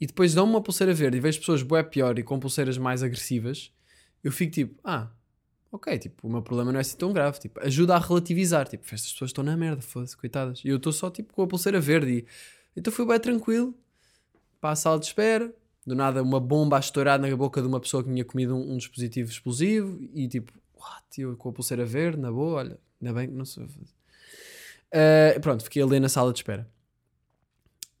[0.00, 3.04] e depois dão-me uma pulseira verde e vejo pessoas bué pior e com pulseiras mais
[3.04, 3.72] agressivas,
[4.24, 5.10] eu fico tipo, ah,
[5.70, 8.84] ok, tipo, o meu problema não é assim tão grave, tipo, ajuda a relativizar, tipo,
[8.84, 11.80] estas pessoas estão na merda, foda-se, coitadas, e eu estou só tipo com a pulseira
[11.80, 12.26] verde e
[12.76, 13.74] então fui bem tranquilo
[14.60, 15.52] para a sala de espera,
[15.86, 18.74] do nada uma bomba a estourar na boca de uma pessoa que tinha comido um,
[18.74, 23.14] um dispositivo explosivo e tipo, what, eu com a pulseira verde, na boa, olha, ainda
[23.14, 23.64] bem que não sei.
[23.64, 26.68] Uh, pronto, fiquei a ler na sala de espera.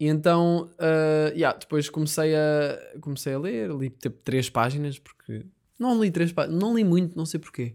[0.00, 5.44] E então, uh, yeah, depois comecei a, comecei a ler, li tipo três páginas, porque
[5.78, 7.74] não li três páginas, não li muito, não sei porquê.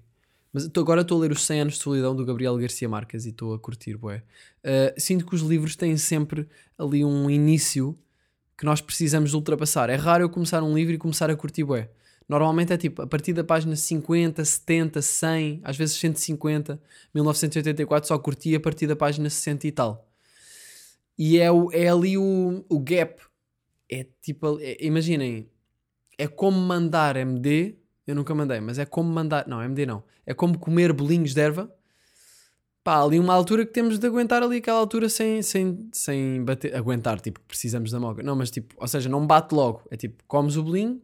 [0.52, 3.26] Mas tô- agora estou a ler os 100 anos de solidão do Gabriel Garcia Marques
[3.26, 4.24] e estou a curtir, bué.
[4.64, 7.98] Uh, sinto que os livros têm sempre ali um início
[8.58, 9.90] que nós precisamos de ultrapassar.
[9.90, 11.90] É raro eu começar um livro e começar a curtir bué.
[12.30, 16.80] Normalmente é tipo, a partir da página 50, 70, 100, às vezes 150,
[17.14, 20.08] 1984 só curti a partir da página 60 e tal.
[21.18, 23.22] E é, o- é ali o, o gap.
[23.92, 25.50] É tipo, é- imaginem,
[26.18, 27.76] é como mandar MD,
[28.08, 31.42] eu nunca mandei, mas é como mandar, não, MD não, é como comer bolinhos de
[31.42, 31.74] erva.
[32.84, 36.76] Pá, ali uma altura que temos de aguentar ali aquela altura sem, sem, sem bater,
[36.76, 38.22] aguentar, tipo, precisamos da moga.
[38.22, 41.02] Não, mas tipo, ou seja, não bate logo, é tipo, comes o bolinho,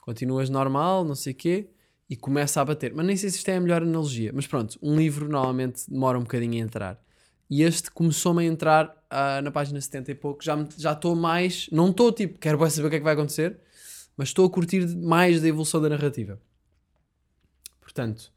[0.00, 1.70] continuas normal, não sei o quê,
[2.10, 2.92] e começa a bater.
[2.92, 6.18] Mas nem sei se isto é a melhor analogia, mas pronto, um livro normalmente demora
[6.18, 7.00] um bocadinho a entrar.
[7.48, 11.14] E este começou-me a entrar ah, na página 70 e pouco, já me- já estou
[11.14, 13.60] mais, não estou tipo, quero saber o que é que vai acontecer,
[14.16, 16.40] mas estou a curtir mais da evolução da narrativa.
[17.80, 18.32] Portanto,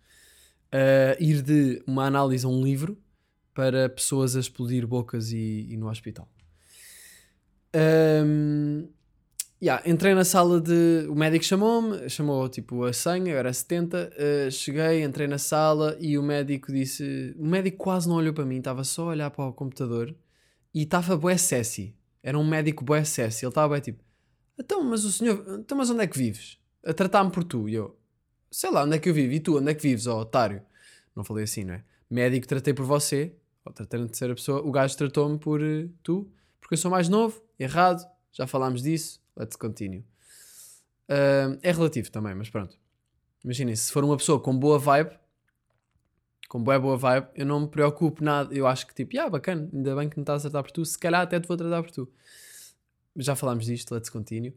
[0.72, 2.98] ah, ir de uma análise a um livro
[3.54, 6.28] para pessoas a explodir bocas e, e no hospital.
[7.74, 8.88] Ahm,
[9.62, 11.08] yeah, entrei na sala de.
[11.10, 14.12] O médico chamou-me, chamou tipo a senha, eu era 70.
[14.18, 17.36] ah, cheguei, entrei na sala e o médico disse.
[17.38, 20.16] O médico quase não olhou para mim, estava só a olhar para o computador
[20.74, 21.96] e estava bué sexy.
[22.22, 23.46] Era um médico bué sexy.
[23.46, 24.04] Ele estava bué tipo:
[24.60, 25.44] Então, mas o senhor.
[25.60, 26.60] Então, mas onde é que vives?
[26.86, 27.70] A tratar-me por tu.
[27.70, 27.98] E eu:
[28.52, 29.32] Sei lá, onde é que eu vivo?
[29.32, 30.62] E tu, onde é que vives, ó otário?
[31.16, 31.84] Não falei assim, não é?
[32.10, 33.34] Médico, tratei por você.
[33.66, 34.62] Ou tratei na terceira pessoa.
[34.62, 37.42] O gajo tratou-me por eh, tu, porque eu sou mais novo.
[37.58, 38.06] Errado.
[38.32, 39.22] Já falámos disso.
[39.36, 40.06] Let's continue.
[41.08, 42.78] Ahm, é relativo também, mas pronto.
[43.44, 45.12] Imaginem, se for uma pessoa com boa vibe,
[46.48, 48.54] com boa, boa vibe, eu não me preocupo nada.
[48.54, 50.86] Eu acho que tipo, ah, bacana, ainda bem que me estás a tratar por tu.
[50.86, 52.12] Se calhar até te vou tratar por tu.
[53.18, 54.56] Já falámos disto, let's continue.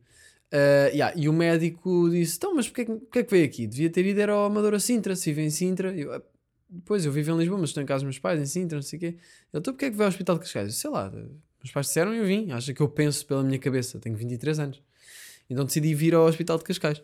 [0.53, 3.67] Ah, yeah, e o médico disse: Então, mas porquê, porquê que veio aqui?
[3.67, 5.95] Devia ter ido era ao Amadora Sintra, se vive em Sintra.
[5.97, 6.23] Eu, "Ah,
[6.87, 8.83] Pois, eu vivo em Lisboa, mas estou em casa dos meus pais, em Sintra, não
[8.83, 9.07] sei o quê.
[9.07, 9.19] Ele,
[9.53, 10.69] então porquê é que veio ao Hospital de Cascais?
[10.69, 12.51] Eu, sei lá, meus pais disseram e eu vim.
[12.51, 14.83] Acha que eu penso pela minha cabeça, tenho 23 anos.
[15.51, 17.03] Então decidi vir ao Hospital de Cascais.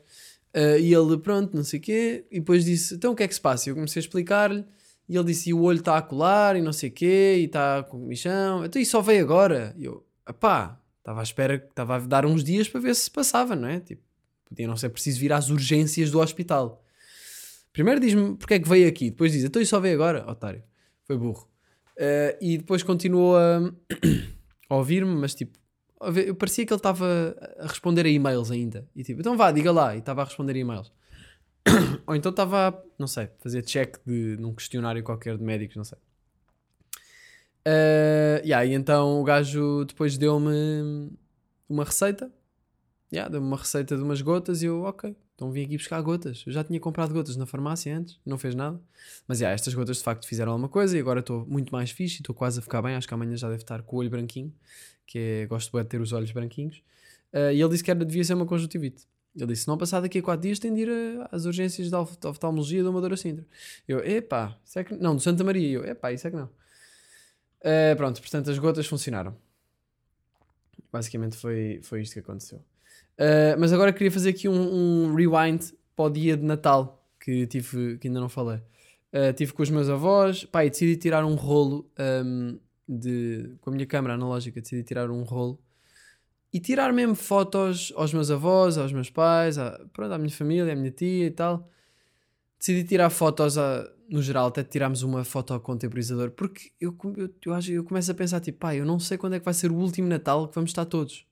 [0.55, 2.25] Ah, e ele, pronto, não sei o quê.
[2.31, 3.69] E depois disse: Então o que é que se passa?
[3.69, 4.65] E eu comecei a explicar-lhe.
[5.07, 7.45] E ele disse: E o olho está a colar e não sei o quê, e
[7.45, 8.65] está com comichão.
[8.65, 9.75] Então isso só veio agora.
[9.77, 10.03] E eu,
[10.41, 13.81] pá, estava à espera, estava a dar uns dias para ver se passava, não é?
[13.81, 14.03] Tipo,
[14.47, 16.85] podia não ser preciso vir às urgências do hospital.
[17.73, 20.63] Primeiro diz-me porque é que veio aqui, depois diz: Então isso só veio agora, otário.
[21.05, 21.49] Foi burro.
[21.99, 23.59] Ah, e depois continuou a,
[24.69, 25.59] a ouvir-me, mas tipo,
[26.01, 28.87] a ver- eu parecia que ele estava a responder a e-mails ainda.
[28.95, 29.97] E tipo, então vá, diga lá.
[29.97, 30.93] E estava a responder a e-mails.
[32.07, 35.99] Ou então estava, não sei, fazer check de, num questionário qualquer de médicos, não sei.
[37.69, 41.11] Uh, yeah, e então o gajo depois deu-me
[41.69, 42.33] uma receita.
[43.13, 46.45] Yeah, deu-me uma receita de umas gotas e eu, ok, então vim aqui buscar gotas.
[46.47, 48.81] Eu já tinha comprado gotas na farmácia antes, não fez nada.
[49.27, 52.17] Mas yeah, estas gotas de facto fizeram alguma coisa e agora estou muito mais fixe
[52.17, 52.95] e estou quase a ficar bem.
[52.95, 54.53] Acho que amanhã já deve estar com o olho branquinho,
[55.07, 56.83] que é, gosto bem de ter os olhos branquinhos.
[57.33, 59.05] Uh, e ele disse que era, devia ser uma conjuntivite.
[59.37, 61.91] Ele disse: se não passar daqui a 4 dias, tem de ir a- às urgências
[61.91, 63.47] da oft- oftalmologia do Amadora Sintra.
[63.87, 64.95] Eu, epá, isso é que.
[64.97, 65.69] Não, do Santa Maria.
[65.79, 66.49] Eu, epá, isso é que não.
[67.61, 69.37] Uh, pronto, portanto, as gotas funcionaram.
[70.93, 72.59] Basicamente foi, foi isto que aconteceu.
[73.19, 77.47] Uh, mas agora queria fazer aqui um, um rewind para o dia de Natal que,
[77.47, 78.61] tive, que ainda não falei.
[79.13, 81.91] Uh, tive com os meus avós, pá, e decidi tirar um rolo
[82.25, 84.61] um, de, com a minha câmera analógica.
[84.61, 85.61] Decidi tirar um rolo
[86.53, 90.73] e tirar mesmo fotos aos meus avós, aos meus pais, à, pronto, à minha família,
[90.73, 91.69] à minha tia e tal.
[92.59, 97.35] Decidi tirar fotos a- no geral, até tirámos uma foto ao contemporizador, porque eu, eu,
[97.45, 99.55] eu, acho, eu começo a pensar, tipo, pá, eu não sei quando é que vai
[99.55, 101.27] ser o último Natal que vamos estar todos.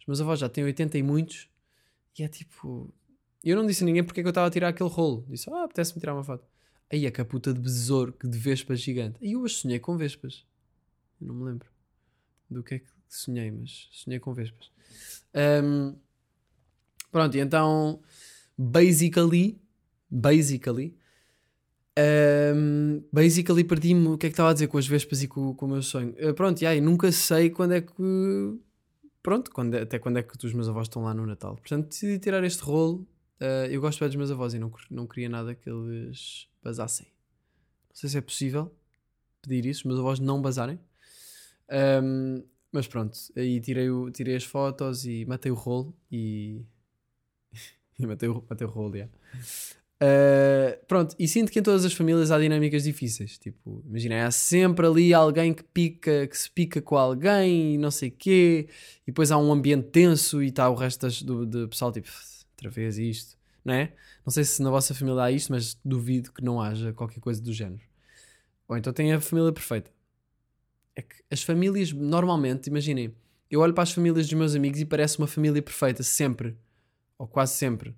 [0.00, 1.48] Os meus avós já têm 80 e muitos.
[2.18, 2.92] E é tipo.
[3.42, 5.24] Eu não disse a ninguém porque é que eu estava a tirar aquele rolo.
[5.28, 6.44] Disse, ah, apetece-me tirar uma foto.
[6.90, 9.18] Aí a caputa de besouro, que de vespas gigante.
[9.22, 10.44] E eu hoje sonhei com vespas.
[11.20, 11.68] Eu não me lembro
[12.50, 14.70] do que é que sonhei, mas sonhei com vespas.
[15.64, 15.94] Um,
[17.12, 18.00] pronto, e então,
[18.56, 19.60] basically,
[20.10, 20.96] basically,
[21.98, 25.54] um, basically perdi-me o que é que estava a dizer com as vespas e com,
[25.54, 26.14] com o meu sonho.
[26.20, 27.92] Uh, pronto, e aí, nunca sei quando é que.
[29.22, 31.56] Pronto, quando, até quando é que os meus avós estão lá no Natal.
[31.56, 33.06] Portanto, decidi tirar este rolo.
[33.40, 37.06] Uh, eu gosto bem dos meus avós e não, não queria nada que eles basassem.
[37.88, 38.72] Não sei se é possível
[39.42, 40.78] pedir isso, os meus avós não basarem.
[42.02, 46.62] Um, mas pronto, aí tirei, o, tirei as fotos e matei o rolo e.
[47.98, 49.12] e matei o, matei o rolo, yeah.
[50.00, 53.36] Uh, pronto, e sinto que em todas as famílias há dinâmicas difíceis.
[53.36, 57.90] Tipo, imagina, há sempre ali alguém que pica, que se pica com alguém e não
[57.90, 58.68] sei quê,
[59.02, 62.08] e depois há um ambiente tenso e está o resto das, do, pessoal tipo,
[62.52, 63.92] outra vez isto, não é?
[64.24, 67.42] Não sei se na vossa família há isto, mas duvido que não haja qualquer coisa
[67.42, 67.82] do género.
[68.68, 69.90] Ou então tem a família perfeita.
[70.94, 73.14] É que as famílias, normalmente, imaginem,
[73.50, 76.56] eu olho para as famílias dos meus amigos e parece uma família perfeita, sempre,
[77.16, 77.94] ou quase sempre.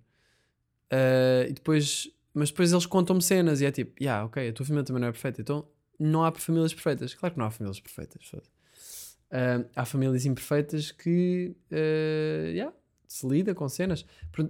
[0.92, 4.66] Uh, e depois, mas depois eles contam-me cenas e é tipo, yeah, ok, a tua
[4.66, 5.66] família também não é perfeita, então
[5.98, 7.14] não há famílias perfeitas.
[7.14, 8.32] Claro que não há famílias perfeitas.
[8.32, 12.74] Uh, há famílias imperfeitas que uh, yeah,
[13.06, 14.04] se lida com cenas.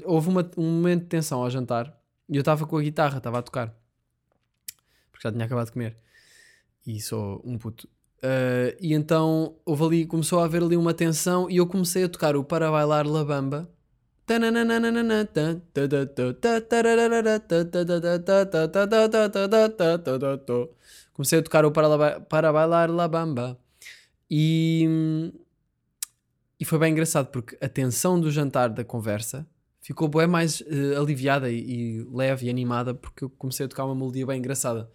[0.05, 1.99] Houve uma, um momento de tensão ao jantar
[2.29, 3.81] e eu estava com a guitarra, estava a tocar
[5.21, 5.97] porque já tinha acabado de comer
[6.87, 7.87] e sou um puto.
[8.19, 12.09] Uh, e então houve ali, começou a haver ali uma tensão e eu comecei a
[12.09, 13.71] tocar o Para Bailar La Bamba
[21.13, 23.59] Comecei a tocar o Para, para Bailar La Bamba.
[24.31, 25.33] E,
[26.61, 29.45] e foi bem engraçado porque a tensão do jantar, da conversa,
[29.83, 33.85] ficou bem mais uh, aliviada e, e, leve e animada porque eu comecei a tocar
[33.85, 34.89] uma melodia bem engraçada.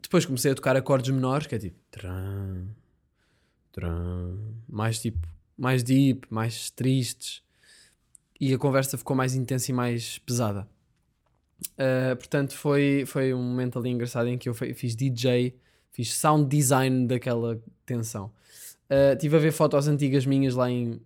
[0.00, 1.76] Depois comecei a tocar acordes menores, que é tipo.
[1.90, 2.68] Tran,
[3.72, 4.36] tran,
[4.68, 5.26] mais tipo.
[5.58, 7.42] Mais deep, mais tristes
[8.40, 10.66] e a conversa ficou mais intensa e mais pesada.
[11.72, 15.54] Uh, portanto, foi, foi um momento ali engraçado em que eu fiz DJ,
[15.92, 18.32] fiz sound design daquela tensão.
[18.90, 21.00] Uh, tive a ver fotos antigas minhas lá em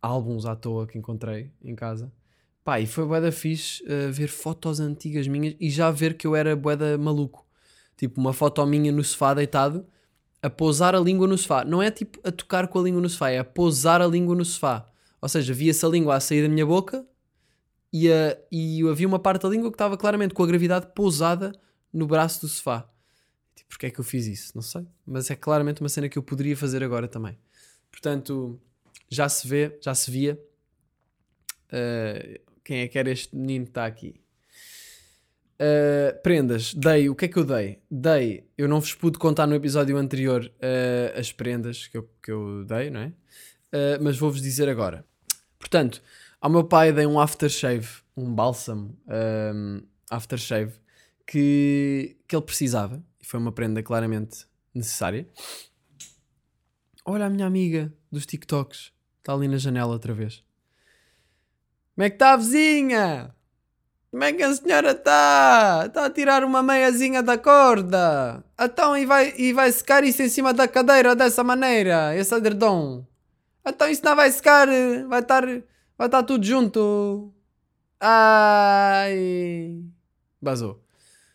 [0.00, 2.12] álbuns à toa que encontrei em casa.
[2.62, 6.26] Pá, e foi bué da fixe uh, ver fotos antigas minhas e já ver que
[6.26, 7.44] eu era bué da maluco.
[7.96, 9.86] Tipo, uma foto minha no sofá deitado,
[10.42, 11.64] a pousar a língua no sofá.
[11.64, 14.36] Não é tipo a tocar com a língua no sofá, é a pousar a língua
[14.36, 14.86] no sofá.
[15.26, 17.04] Ou seja, via-se a língua a sair da minha boca
[17.92, 21.50] e, a, e havia uma parte da língua que estava claramente com a gravidade pousada
[21.92, 22.88] no braço do sofá.
[23.52, 24.52] Tipo, porque é que eu fiz isso?
[24.54, 24.86] Não sei.
[25.04, 27.36] Mas é claramente uma cena que eu poderia fazer agora também.
[27.90, 28.60] Portanto,
[29.10, 30.40] já se vê, já se via.
[31.72, 34.20] Uh, quem é que era este menino que está aqui?
[35.54, 37.82] Uh, prendas, dei, o que é que eu dei?
[37.90, 42.30] Dei, eu não vos pude contar no episódio anterior uh, as prendas que eu, que
[42.30, 43.12] eu dei, não é?
[44.00, 45.04] Mas vou-vos dizer agora.
[45.66, 46.00] Portanto,
[46.40, 48.96] ao meu pai dei um aftershave, um bálsamo
[49.52, 50.74] um, aftershave
[51.26, 55.26] que, que ele precisava e foi uma prenda claramente necessária.
[57.04, 60.44] Olha a minha amiga dos TikToks, está ali na janela outra vez.
[61.96, 63.34] Como é que está a vizinha?
[64.12, 65.84] Como é que a senhora está?
[65.86, 68.44] Está a tirar uma meiazinha da corda.
[68.58, 73.04] Então, e vai, e vai secar isso em cima da cadeira dessa maneira, esse aderdom.
[73.66, 74.68] Então isso não vai secar,
[75.08, 75.44] vai estar,
[75.98, 77.32] vai estar tudo junto.
[78.00, 79.82] Ai.
[80.40, 80.82] Basou.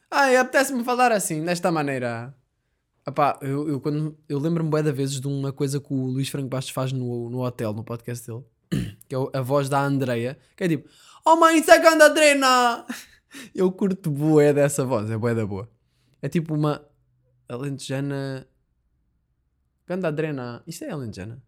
[0.09, 2.33] Ai, apetece-me falar assim, desta maneira.
[3.05, 6.29] Epá, eu, eu, quando, eu lembro-me bem da vezes de uma coisa que o Luís
[6.29, 8.43] Franco Bastos faz no, no hotel, no podcast dele,
[9.09, 10.87] que é a voz da Andreia, que é tipo,
[11.25, 12.85] Oh mãe, isso é ganda drena!
[13.55, 15.69] Eu curto bué dessa voz, é bué da boa.
[16.21, 16.85] É tipo uma
[17.47, 18.47] alentejana...
[19.87, 20.63] Ganda drena.
[20.67, 21.41] Isto é alentejana?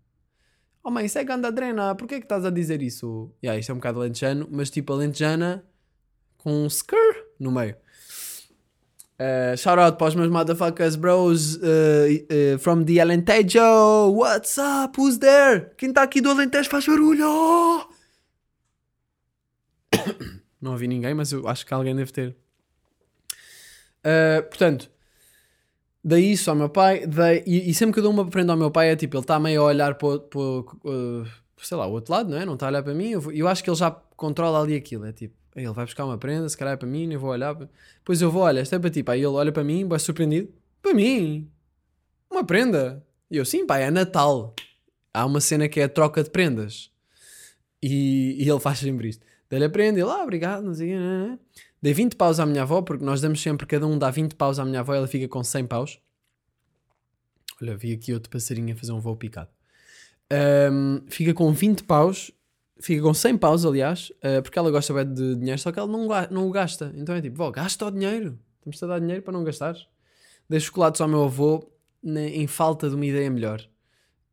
[0.84, 3.32] Oh mãe, isso é ganda drena, porquê que estás a dizer isso?
[3.42, 5.64] Yeah, isto é um bocado alentejano, mas tipo alentejana
[6.38, 6.68] com um
[7.40, 7.76] no meio.
[9.18, 14.12] Uh, shout out para os meus motherfuckers bros uh, uh, from the Alentejo.
[14.12, 15.00] What's up?
[15.00, 15.72] Who's there?
[15.78, 17.88] Quem está aqui do Alentejo faz barulho?
[20.60, 22.36] Não ouvi ninguém, mas eu acho que alguém deve ter.
[24.50, 24.92] portanto,
[26.04, 28.58] Daí isso ao meu pai, dei, e, e, sempre que eu dou uma prenda ao
[28.58, 31.26] meu pai é tipo, ele está meio a olhar para, para, uh,
[31.58, 32.46] sei lá, o outro lado, não é?
[32.46, 33.12] Não está a olhar para mim.
[33.12, 35.06] Eu, eu, acho que ele já controla ali aquilo.
[35.06, 37.56] É tipo, ele vai buscar uma prenda, se calhar é para mim, eu vou olhar.
[37.56, 39.16] Depois eu vou, olha, esta é para ti, pá.
[39.16, 40.50] Ele olha para mim, vai surpreendido.
[40.82, 41.50] Para mim?
[42.30, 43.06] Uma prenda?
[43.32, 44.54] E eu, sim, pá, é Natal.
[45.14, 46.92] Há uma cena que é a troca de prendas.
[47.82, 49.26] E, e ele faz sempre isto.
[49.50, 51.40] Dei-lhe a prenda, ele, ah, obrigado, não sei o.
[51.84, 54.58] Dei 20 paus à minha avó, porque nós damos sempre, cada um dá 20 paus
[54.58, 56.00] à minha avó, ela fica com 100 paus.
[57.62, 59.50] Olha, vi aqui outro passarinho a fazer um voo picado.
[60.32, 62.32] Ahm, fica com 20 paus,
[62.80, 65.92] fica com 100 paus, aliás, ah, porque ela gosta bem de dinheiro, só que ela
[65.92, 66.90] não, não o gasta.
[66.96, 68.40] Então é tipo, vó, gasta o dinheiro.
[68.62, 69.86] Temos-te a dar dinheiro para não gastares.
[70.50, 71.70] Dei chocolates ao meu avô
[72.02, 73.62] em falta de uma ideia melhor.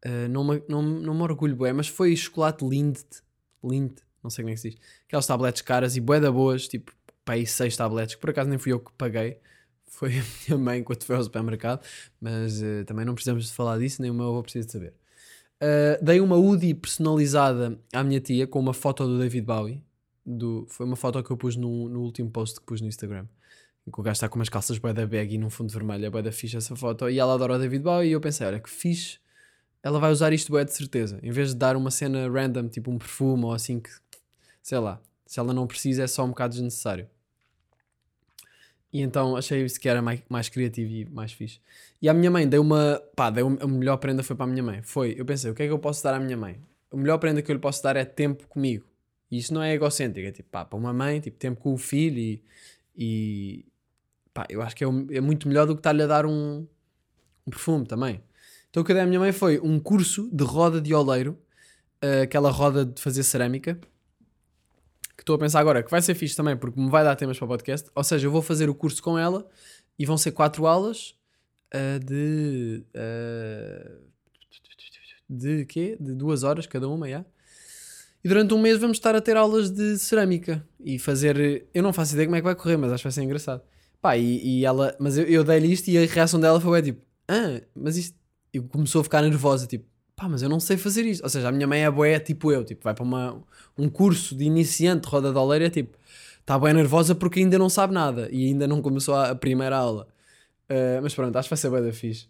[0.04, 3.24] Ah, não, me, não, não me orgulho, bué, mas foi chocolate Lindt.
[3.64, 4.80] Lindt, não sei como é que se diz.
[5.08, 6.94] Aquelas tabletes caras e bué da boas, tipo,
[7.26, 9.38] aí 6 tabletes, que por acaso nem fui eu que paguei.
[9.86, 11.84] Foi a minha mãe quando foi ao supermercado,
[12.20, 14.94] mas eh, também não precisamos de falar disso, nem o meu avô precisa de saber.
[15.62, 19.84] Uh, dei uma Woody personalizada à minha tia com uma foto do David Bowie.
[20.24, 23.26] Do, foi uma foto que eu pus no, no último post que pus no Instagram.
[23.86, 26.06] Em que o gajo está com umas calças bué da bag e num fundo vermelho.
[26.06, 27.10] É bué da fixe essa foto.
[27.10, 28.08] E ela adora o David Bowie.
[28.08, 29.18] E eu pensei, olha que fixe.
[29.82, 31.18] Ela vai usar isto bué de certeza.
[31.22, 33.90] Em vez de dar uma cena random, tipo um perfume ou assim que...
[34.62, 35.00] Sei lá.
[35.30, 37.08] Se ela não precisa é só um bocado desnecessário.
[38.92, 41.60] E então achei isso que era mais, mais criativo e mais fixe.
[42.02, 43.00] E à minha mãe dei uma.
[43.14, 44.82] Pá, dei um- a melhor prenda foi para a minha mãe.
[44.82, 46.60] Foi, eu pensei, o que é que eu posso dar à minha mãe?
[46.92, 48.84] A melhor prenda que eu lhe posso dar é tempo comigo.
[49.30, 51.78] E isso não é egocêntrico, é tipo, pá, para uma mãe, tipo, tempo com o
[51.78, 52.42] filho e.
[52.96, 53.64] e
[54.34, 56.66] pá, eu acho que é, é muito melhor do que estar-lhe a dar um,
[57.46, 58.20] um perfume também.
[58.70, 61.38] Então o que eu dei à minha mãe foi um curso de roda de oleiro,
[62.02, 63.78] eh, aquela roda de fazer cerâmica,
[65.20, 67.36] que estou a pensar agora que vai ser fixe também porque me vai dar temas
[67.36, 67.90] para o podcast.
[67.94, 69.46] Ou seja, eu vou fazer o curso com ela
[69.98, 71.14] e vão ser quatro aulas
[71.72, 72.82] ah, de.
[72.94, 73.98] ah,
[75.28, 75.96] de quê?
[76.00, 77.24] De duas horas cada uma, já.
[78.24, 81.66] E durante um mês vamos estar a ter aulas de cerâmica e fazer.
[81.74, 83.62] Eu não faço ideia como é que vai correr, mas acho que vai ser engraçado.
[84.00, 84.96] Pá, e, e ela.
[84.98, 88.18] Mas eu, eu dei-lhe isto e a reação dela foi bué, tipo: Ah, mas isto.
[88.52, 89.84] E começou a ficar nervosa, tipo:
[90.20, 91.22] Pá, mas eu não sei fazer isto.
[91.22, 93.42] Ou seja, a minha mãe é boé, tipo eu, tipo, vai para uma,
[93.78, 95.96] um curso de iniciante de roda de oleiro, é tipo,
[96.40, 99.78] está bem nervosa porque ainda não sabe nada e ainda não começou a, a primeira
[99.78, 100.06] aula.
[100.70, 102.28] Uh, mas pronto, acho que vai ser bué da fixe.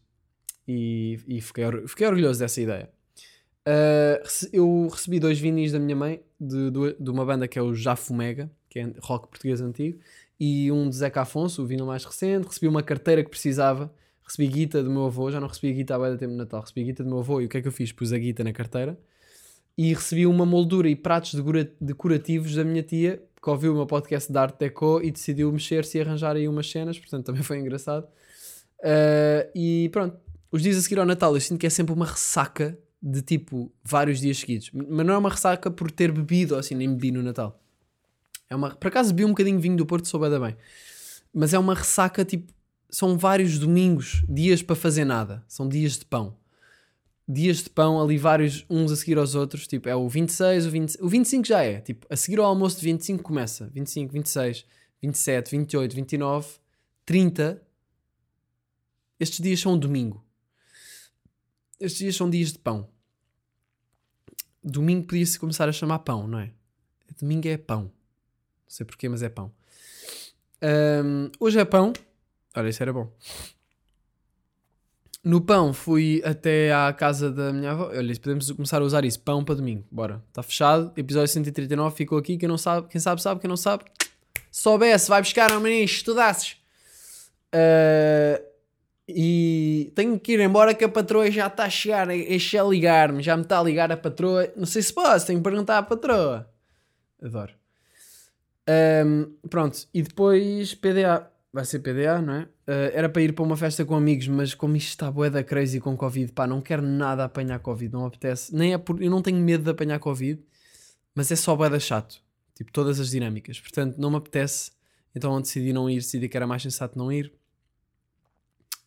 [0.69, 2.89] E, e fiquei, fiquei orgulhoso dessa ideia.
[3.67, 7.63] Uh, eu recebi dois vinis da minha mãe de, de, de uma banda que é
[7.63, 9.99] o Já Fumega, que é rock português antigo,
[10.39, 12.47] e um de Zeca Afonso, o vinil mais recente.
[12.47, 13.93] Recebi uma carteira que precisava,
[14.31, 16.85] recebi guita do meu avô, já não recebi guita há de tempo de Natal, recebi
[16.85, 17.91] guita do meu avô e o que é que eu fiz?
[17.91, 18.97] Pus a guita na carteira
[19.77, 23.87] e recebi uma moldura e pratos decora- decorativos da minha tia, que ouviu o meu
[23.87, 27.59] podcast de Art Deco e decidiu mexer-se e arranjar aí umas cenas, portanto também foi
[27.59, 28.05] engraçado.
[28.79, 30.17] Uh, e pronto,
[30.53, 33.73] os dias a seguir ao Natal eu sinto que é sempre uma ressaca de tipo
[33.83, 37.23] vários dias seguidos, mas não é uma ressaca por ter bebido assim, nem bebi no
[37.23, 37.61] Natal.
[38.49, 40.57] É uma, por acaso bebi um bocadinho de vinho do Porto, soube bem,
[41.33, 42.53] mas é uma ressaca tipo,
[42.91, 46.37] são vários domingos, dias para fazer nada, são dias de pão
[47.31, 50.71] dias de pão ali vários uns a seguir aos outros, tipo, é o 26, o,
[50.71, 54.67] 20, o 25 já é, tipo, a seguir ao almoço de 25 começa, 25, 26,
[55.01, 56.49] 27, 28, 29,
[57.07, 57.63] 30.
[59.19, 60.25] Estes dias são domingo.
[61.79, 62.89] Estes dias são dias de pão.
[64.63, 66.53] Domingo podia-se começar a chamar pão, não é?
[67.19, 67.83] Domingo é pão.
[67.83, 67.91] Não
[68.67, 69.53] sei porquê, mas é pão.
[70.61, 71.93] Ahm, hoje é pão.
[72.57, 73.13] Olha, isso era bom.
[75.23, 77.89] No pão fui até à casa da minha avó.
[77.89, 79.21] Olha, podemos começar a usar isso.
[79.21, 79.85] Pão para domingo.
[79.91, 80.23] Bora.
[80.29, 80.93] Está fechado.
[80.97, 82.39] Episódio 139 ficou aqui.
[82.39, 83.41] Quem não sabe, quem sabe, sabe.
[83.41, 83.85] Quem não sabe,
[84.51, 86.57] soubesse, vai buscar ao menino, estudasses.
[87.53, 88.41] Ah,
[89.09, 92.07] e tenho que ir embora que a patroa já está a chegar.
[92.07, 93.23] Deixa a ligar-me.
[93.23, 94.51] Já me está a ligar a patroa.
[94.57, 95.27] Não sei se posso.
[95.27, 96.49] Tenho que perguntar à patroa.
[97.23, 97.53] Adoro.
[98.67, 99.87] Ahm, pronto.
[99.93, 101.31] E depois PDA.
[101.53, 102.49] Vai ser PDA, não é?
[102.67, 105.43] Ah, era para ir para uma festa com amigos, mas como isto está bué da
[105.43, 108.55] crazy com Covid, pá, não quero nada apanhar Covid, não apetece.
[108.55, 110.41] Nem é por, eu não tenho medo de apanhar Covid,
[111.15, 112.23] mas é só bué da chato.
[112.55, 113.59] Tipo, todas as dinâmicas.
[113.59, 114.73] Portanto, não me apetece.
[115.15, 117.33] Então decidi não ir, decidi que era mais sensato não ir.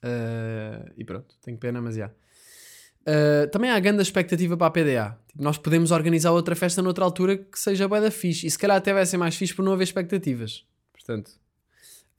[0.02, 2.12] Ah, e pronto, tenho pena, mas já.
[3.06, 5.20] Ah, também há grande expectativa para a PDA.
[5.28, 8.48] Tipo, nós podemos organizar outra festa noutra altura que seja bué da fixe.
[8.48, 10.66] E se calhar até vai ser mais fixe por não haver expectativas.
[10.94, 11.32] Portanto,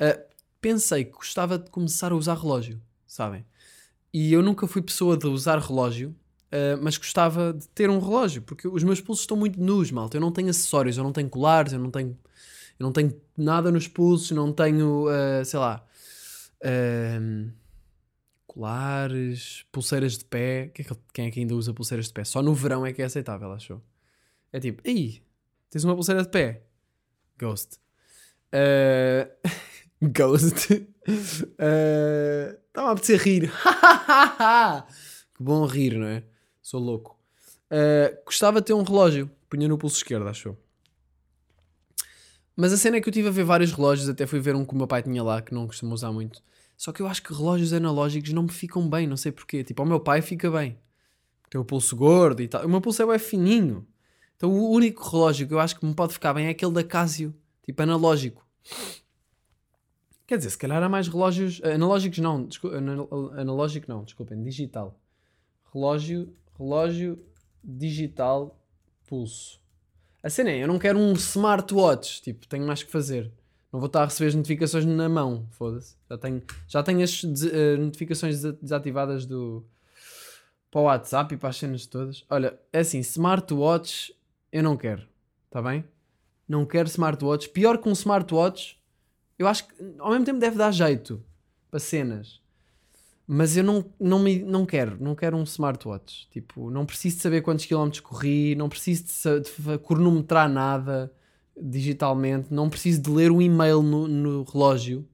[0.00, 0.18] ah,
[0.64, 3.44] pensei que gostava de começar a usar relógio, sabem?
[4.12, 6.14] E eu nunca fui pessoa de usar relógio,
[6.50, 10.16] ah, mas gostava de ter um relógio, porque os meus pulsos estão muito nus, malta.
[10.16, 12.18] Eu não tenho acessórios, eu não tenho colares, eu não tenho,
[12.78, 15.84] eu não tenho nada nos pulsos, não tenho, ah, sei lá,
[16.64, 17.50] ah,
[18.46, 20.62] colares, pulseiras de pé.
[20.64, 22.24] É que- Quem é que ainda usa pulseiras de pé?
[22.24, 23.82] Só no verão é que é aceitável, achou?
[24.52, 25.22] É tipo, aí,
[25.68, 26.62] tens uma pulseira de pé?
[27.38, 27.78] Ghost.
[28.52, 29.28] Ah,
[30.08, 30.70] Ghost.
[32.68, 33.52] Estava a apetecer rir.
[35.36, 36.22] que bom rir, não é?
[36.62, 37.18] Sou louco.
[37.70, 39.30] Uh, gostava de ter um relógio.
[39.48, 40.58] Punha no pulso esquerdo, acho eu.
[42.56, 44.64] Mas a cena é que eu tive a ver vários relógios, até fui ver um
[44.64, 46.40] que o meu pai tinha lá, que não costumo usar muito.
[46.76, 49.64] Só que eu acho que relógios analógicos não me ficam bem, não sei porquê.
[49.64, 50.78] Tipo, ao meu pai fica bem.
[51.50, 52.64] Tem o pulso gordo e tal.
[52.64, 53.86] O meu pulso é bem fininho.
[54.36, 56.82] Então o único relógio que eu acho que me pode ficar bem é aquele da
[56.82, 57.34] Casio,
[57.64, 58.44] tipo analógico.
[60.26, 61.60] Quer dizer, se calhar há mais relógios.
[61.62, 62.48] Analógicos não,
[63.36, 64.98] analógico não, desculpem, digital.
[65.72, 67.18] Relógio, relógio
[67.62, 68.58] digital
[69.06, 69.60] pulso.
[70.22, 73.30] A cena é, eu não quero um smartwatch, tipo, tenho mais que fazer.
[73.70, 75.96] Não vou estar a receber as notificações na mão, foda-se.
[76.08, 79.64] Já tenho, já tenho as uh, notificações desativadas do
[80.70, 82.24] para o WhatsApp e para as cenas todas.
[82.28, 84.14] Olha, é assim, smartwatch
[84.50, 85.02] eu não quero,
[85.46, 85.84] está bem?
[86.48, 87.48] Não quero smartwatch.
[87.48, 88.80] Pior que um smartwatch,
[89.38, 91.22] eu acho que ao mesmo tempo deve dar jeito
[91.70, 92.40] para cenas.
[93.26, 96.28] Mas eu não, não, me, não quero, não quero um smartwatch.
[96.30, 99.04] Tipo, não preciso de saber quantos quilómetros corri, não preciso
[99.40, 101.10] de, de cronometrar nada
[101.60, 105.08] digitalmente, não preciso de ler um e-mail no, no, relógio.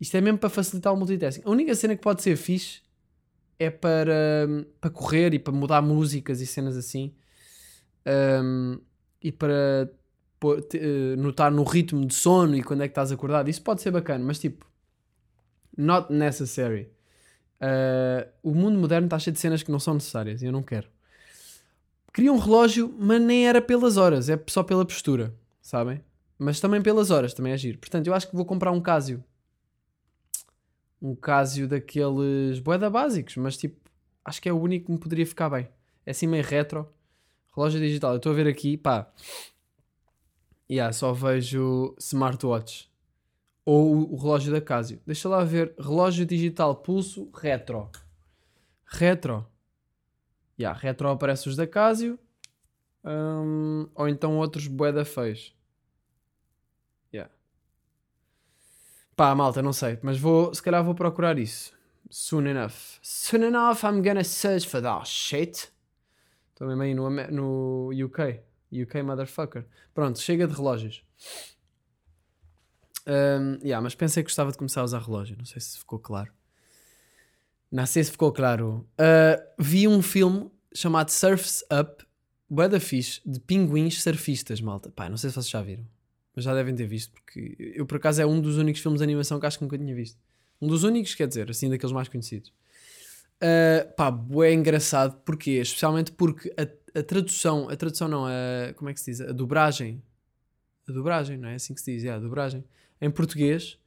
[0.00, 1.42] Isto é mesmo para facilitar o multitasking.
[1.44, 2.80] A única cena que pode ser fixe
[3.58, 4.46] é para,
[4.80, 7.14] para correr e para mudar músicas e cenas assim.
[8.42, 8.80] Um,
[9.22, 9.90] e para
[10.74, 13.48] eh, notar no ritmo de sono e quando é que estás acordado.
[13.48, 14.66] Isso pode ser bacana, mas tipo,
[15.76, 16.90] not necessary.
[17.60, 20.62] Uh, o mundo moderno está cheio de cenas que não são necessárias e eu não
[20.62, 20.88] quero.
[22.12, 26.02] Queria um relógio, mas nem era pelas horas, é só pela postura, sabem?
[26.38, 27.78] Mas também pelas horas, também é giro.
[27.78, 29.22] Portanto, eu acho que vou comprar um Casio.
[31.00, 33.78] Um Casio daqueles boeda básicos, mas tipo,
[34.24, 35.68] acho que é o único que me poderia ficar bem.
[36.04, 36.88] É assim meio retro.
[37.54, 39.12] Relógio digital, eu estou a ver aqui, pá.
[40.70, 42.90] Yeah, só vejo smartwatch
[43.64, 45.00] ou o relógio da Casio.
[45.06, 45.74] Deixa lá ver.
[45.78, 47.90] Relógio digital pulso retro.
[48.84, 49.46] Retro.
[50.58, 52.18] Yeah, retro aparece os da Casio.
[53.04, 55.54] Um, ou então outros boeda feios.
[57.12, 57.32] Yeah.
[59.16, 59.98] Pá, malta, não sei.
[60.02, 61.72] Mas vou, se calhar vou procurar isso.
[62.10, 62.98] Soon enough.
[63.02, 65.70] Soon enough I'm gonna search for that shit.
[66.50, 68.40] Estou mesmo aí no, no UK.
[68.72, 69.66] UK motherfucker.
[69.94, 71.04] Pronto, chega de relógios.
[73.06, 75.36] Um, yeah, mas pensei que gostava de começar a usar relógio.
[75.36, 76.32] Não sei se ficou claro.
[77.70, 78.86] Não sei se ficou claro.
[78.98, 82.04] Uh, vi um filme chamado Surfs Up,
[82.48, 84.90] bué da fixe, de pinguins surfistas, malta.
[84.90, 85.86] Pá, não sei se vocês já viram.
[86.34, 89.04] Mas já devem ter visto, porque eu por acaso é um dos únicos filmes de
[89.04, 90.18] animação que acho que nunca tinha visto.
[90.60, 92.52] Um dos únicos, quer dizer, assim, daqueles mais conhecidos.
[93.42, 95.18] Uh, pá, bué engraçado.
[95.24, 95.52] Porquê?
[95.52, 99.20] Especialmente porque a, a tradução, a tradução não, a, como é que se diz?
[99.20, 100.02] A dobragem.
[100.88, 102.04] A dobragem, não é assim que se diz?
[102.04, 102.64] É, a dobragem
[103.00, 103.78] em português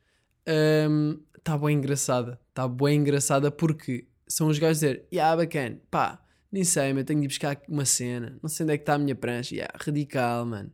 [1.38, 2.40] está um, bem engraçada.
[2.50, 7.06] Está bem engraçada porque são os gajos a dizer, yeah, bacana, pá, nem sei, mas
[7.06, 9.56] tenho de ir buscar uma cena, não sei onde é que está a minha prancha,
[9.56, 10.72] yeah, radical, mano.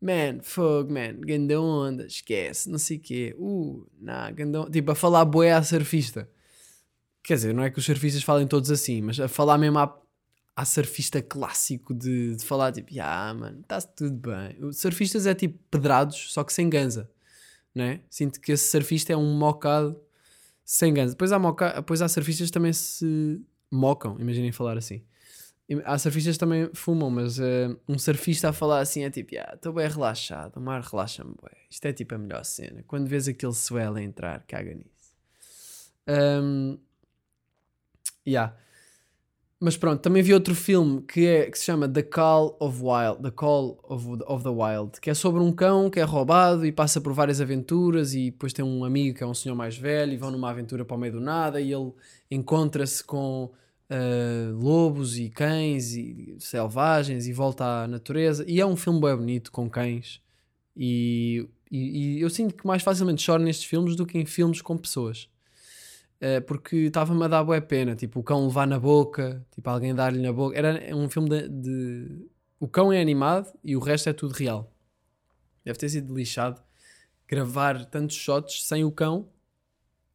[0.00, 3.36] Man, fogo, man, ganda onda, esquece, não sei o quê.
[3.38, 6.28] Uh, nah, ganda Tipo, a falar boé a surfista.
[7.22, 10.01] Quer dizer, não é que os surfistas falem todos assim, mas a falar mesmo à,
[10.54, 14.72] à surfista clássico de, de falar tipo, ah, mano, está tudo bem.
[14.72, 17.10] Surfistas é tipo pedrados, só que sem ganza
[17.74, 18.00] né?
[18.10, 20.00] Sinto que esse surfista é um mocado
[20.64, 21.12] sem ganso.
[21.14, 21.72] Depois há, moca...
[21.74, 23.40] Depois há surfistas que também se
[23.70, 25.02] mocam, imaginem falar assim.
[25.84, 29.72] Há surfistas que também fumam, mas uh, um surfista a falar assim é tipo, estou
[29.72, 31.34] bem relaxado, o mar relaxa-me.
[31.70, 32.82] Isto é tipo a melhor cena.
[32.86, 35.16] Quando vês aquele swell a entrar, caga nisso.
[36.06, 36.78] Um,
[38.26, 38.54] yeah.
[39.64, 43.22] Mas pronto, também vi outro filme que, é, que se chama The Call of Wild,
[43.22, 46.72] The Call of, of the Wild, que é sobre um cão que é roubado e
[46.72, 50.14] passa por várias aventuras e depois tem um amigo que é um senhor mais velho
[50.14, 51.92] e vão numa aventura para o meio do nada e ele
[52.28, 53.52] encontra-se com
[53.88, 59.14] uh, lobos e cães e selvagens e volta à natureza e é um filme bem
[59.14, 60.20] bonito com cães
[60.76, 64.60] e, e, e eu sinto que mais facilmente choro nestes filmes do que em filmes
[64.60, 65.28] com pessoas.
[66.22, 69.92] Uh, porque estava-me a dar boa pena, tipo, o cão levar na boca, tipo, alguém
[69.92, 70.56] dar-lhe na boca.
[70.56, 72.26] Era um filme de, de,
[72.60, 74.72] O cão é animado e o resto é tudo real.
[75.64, 76.62] Deve ter sido lixado
[77.26, 79.28] gravar tantos shots sem o cão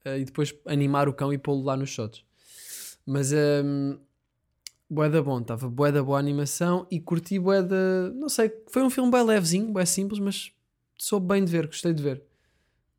[0.06, 2.24] uh, e depois animar o cão e pô-lo lá nos shots.
[3.06, 3.98] Mas um,
[4.90, 8.12] ehm, da bom, estava bué da boa animação e curti bué da...
[8.16, 10.54] Não sei, foi um filme bem levezinho, bué simples, mas
[10.98, 12.24] soube bem de ver, gostei de ver.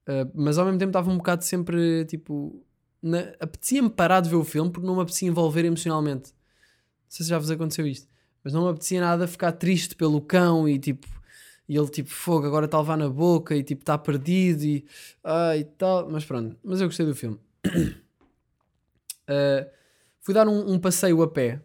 [0.07, 2.63] Uh, mas ao mesmo tempo estava um bocado sempre, tipo
[3.40, 6.30] apetecia-me parar de ver o filme porque não me apetecia envolver emocionalmente.
[6.30, 8.09] Não sei se já vos aconteceu isto,
[8.42, 11.07] mas não me apetecia nada ficar triste pelo cão e tipo,
[11.68, 14.86] e ele tipo, fogo, agora está a levar na boca e tipo, está perdido e,
[15.22, 16.11] ah, e tal.
[16.11, 17.38] Mas pronto, mas eu gostei do filme.
[17.66, 17.94] uh,
[20.20, 21.61] fui dar um, um, passeio a pé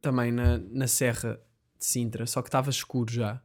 [0.00, 1.40] também na, na Serra
[1.78, 3.42] de Sintra, só que estava escuro já.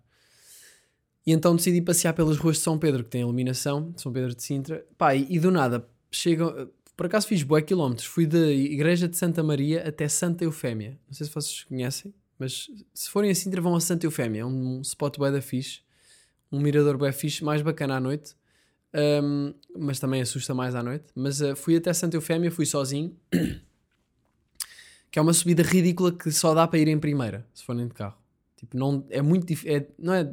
[1.26, 4.36] E então decidi passear pelas ruas de São Pedro, que tem iluminação, de São Pedro
[4.36, 4.86] de Sintra.
[4.96, 6.70] Pá, e, e do nada, chegam.
[6.96, 8.08] Por acaso fiz bué quilómetros.
[8.08, 10.98] Fui da Igreja de Santa Maria até Santa Eufémia.
[11.08, 14.42] Não sei se vocês conhecem, mas se forem a Sintra, vão a Santa Eufémia.
[14.42, 15.82] É um, spot bué da fixe.
[16.52, 18.36] Um mirador bué fixe, mais bacana à noite.
[18.94, 21.06] Um, mas também assusta mais à noite.
[21.14, 23.16] Mas uh, fui até Santa Eufémia, fui sozinho.
[25.12, 27.94] que é uma subida ridícula que só dá para ir em primeira, se forem de
[27.94, 28.18] carro.
[28.56, 29.54] Tipo, não, é muito.
[29.66, 30.32] É, não é.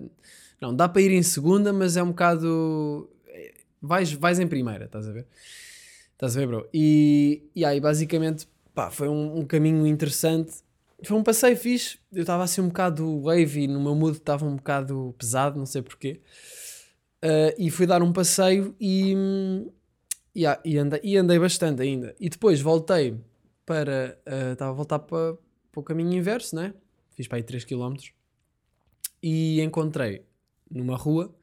[0.61, 3.11] Não, dá para ir em segunda, mas é um bocado.
[3.27, 5.27] é, Vais, vais em primeira, estás a ver?
[6.15, 6.69] Estás a ver, bro?
[6.73, 10.53] E, e aí, basicamente, pá, foi um, um caminho interessante.
[11.05, 11.99] Foi um passeio fixe.
[12.13, 15.83] Eu estava assim um bocado wavy, no meu mood estava um bocado pesado, não sei
[15.83, 16.21] porquê.
[17.25, 19.71] Uh, e fui dar um passeio e, hum,
[20.35, 22.15] e, ah, andei, e andei bastante ainda.
[22.19, 23.17] E depois voltei
[23.67, 24.19] para.
[24.27, 25.35] uh, Estava a voltar para,
[25.71, 26.75] para o caminho inverso, né?
[27.15, 27.95] Fiz para aí 3 km.
[29.23, 30.25] E encontrei
[30.71, 31.35] numa rua.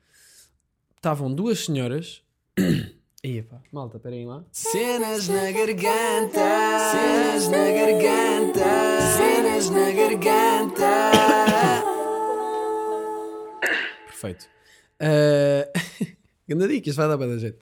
[0.95, 2.23] Estavam duas senhoras.
[3.21, 4.45] Pá, malta, esperem lá.
[4.49, 6.39] Cenas na garganta,
[6.89, 11.11] cenas na garganta, cenas na garganta.
[14.05, 14.47] Perfeito.
[15.01, 16.15] Uh...
[16.47, 17.61] Ganda dica, isto vai dar para dar jeito.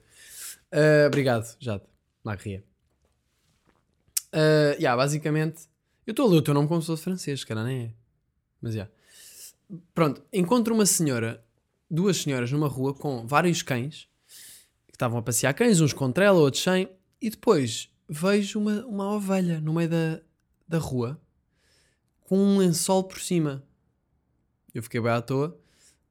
[0.72, 1.82] Uh, obrigado, Jade.
[2.22, 2.62] Marria.
[4.32, 5.62] Uh, yeah, basicamente,
[6.06, 7.90] eu estou a ler o teu nome como se fosse francês, cara, nem é?
[8.62, 8.88] Mas já.
[9.92, 11.44] Pronto, encontro uma senhora,
[11.90, 14.08] duas senhoras numa rua com vários cães
[14.98, 16.88] estavam a passear cães, uns contra ela, outros sem,
[17.22, 20.20] e depois vejo uma, uma ovelha no meio da,
[20.66, 21.20] da rua
[22.24, 23.62] com um lençol por cima.
[24.74, 25.56] Eu fiquei bem à toa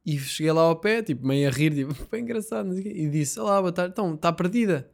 [0.06, 3.60] e cheguei lá ao pé, tipo, meio a rir, tipo, bem engraçado, e disse: Olá,
[3.60, 4.90] boa tarde, então, está perdida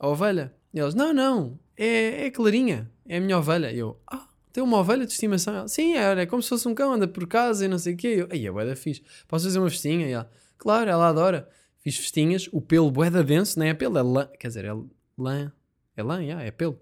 [0.00, 0.52] a ovelha?
[0.74, 3.70] E eles: Não, não, é, é Clarinha, é a minha ovelha.
[3.70, 5.54] E eu: Ah, tem uma ovelha de estimação?
[5.54, 7.94] Ela, Sim, é, é como se fosse um cão, anda por casa e não sei
[7.94, 8.16] o quê.
[8.16, 10.08] E eu: Aí, é bué da fixe, posso fazer uma festinha?
[10.08, 10.28] E ela:
[10.58, 11.48] Claro, ela adora.
[11.88, 14.72] Fiz festinhas, o pelo bué da denso, não é pelo, é lã, quer dizer, é
[15.16, 15.50] lã,
[15.96, 16.78] é lã, yeah, é pelo.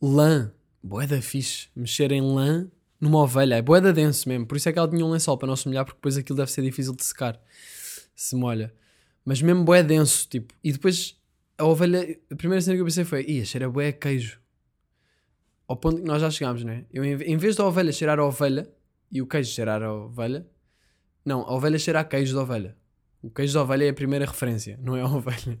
[0.00, 4.56] Lã, bué da fixe, mexer em lã numa ovelha, é bué da denso mesmo, por
[4.56, 6.52] isso é que ela tinha um lençol para não se molhar, porque depois aquilo deve
[6.52, 7.40] ser difícil de secar,
[8.14, 8.72] se molha.
[9.24, 11.20] Mas mesmo bué denso, tipo, e depois
[11.58, 14.40] a ovelha, a primeira cena que eu pensei foi, ia, cheira bué a queijo.
[15.66, 16.84] Ao ponto que nós já chegámos, né?
[16.92, 18.72] Eu, em vez da ovelha cheirar a ovelha
[19.10, 20.46] e o queijo cheirar a ovelha,
[21.24, 22.77] não, a ovelha cheira a queijo da ovelha.
[23.22, 25.58] O queijo da ovelha é a primeira referência, não é a ovelha.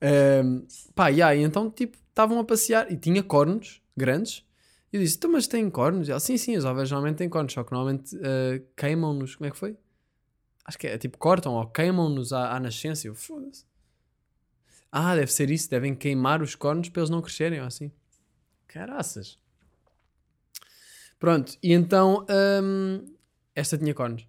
[0.00, 4.44] Ahm, pá, yeah, e então, tipo, estavam a passear e tinha cornos grandes.
[4.92, 6.06] E eu disse, então, mas tem cornos?
[6.06, 9.34] E ela, sim, sim, as ovelhas normalmente têm cornos, só que normalmente ah, queimam-nos.
[9.34, 9.76] Como é que foi?
[10.64, 13.06] Acho que é tipo, cortam ou queimam-nos à, à nascença.
[13.06, 13.64] Eu, foda-se.
[14.92, 17.90] Ah, deve ser isso, devem queimar os cornos para eles não crescerem ou assim.
[18.68, 19.36] Caraças.
[21.18, 22.24] Pronto, e então
[22.62, 23.04] hum,
[23.54, 24.26] esta tinha cornos.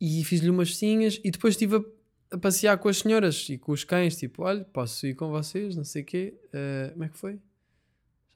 [0.00, 3.72] E fiz-lhe umas festinhas e depois estive a, a passear com as senhoras e com
[3.72, 4.16] os cães.
[4.16, 6.34] Tipo, olha, posso ir com vocês, não sei o quê.
[6.52, 7.38] Ah, como é que foi?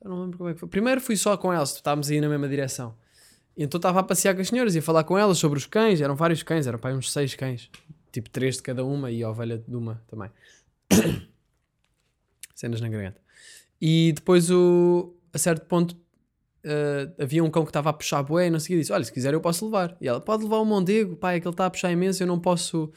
[0.02, 0.68] Já não lembro como é que foi.
[0.68, 2.94] Primeiro fui só com elas, estávamos aí na mesma direção.
[3.56, 6.00] Então estava a passear com as senhoras e a falar com elas sobre os cães.
[6.00, 7.70] Eram vários cães, eram para uns seis cães.
[8.11, 10.30] Tipo, três de cada uma e a ovelha de uma também.
[12.54, 13.20] Cenas na garganta.
[13.80, 15.96] E depois, o, a certo ponto,
[16.64, 19.04] eh, havia um cão que estava a puxar bué e não sei o disse: Olha,
[19.04, 19.96] se quiser eu posso levar.
[20.00, 22.26] E ela: Pode levar o Mondego, pai, é que ele está a puxar imenso, eu
[22.26, 22.92] não posso.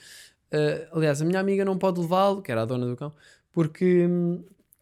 [0.52, 3.14] eh, aliás, a minha amiga não pode levá-lo, que era a dona do cão,
[3.52, 4.08] porque.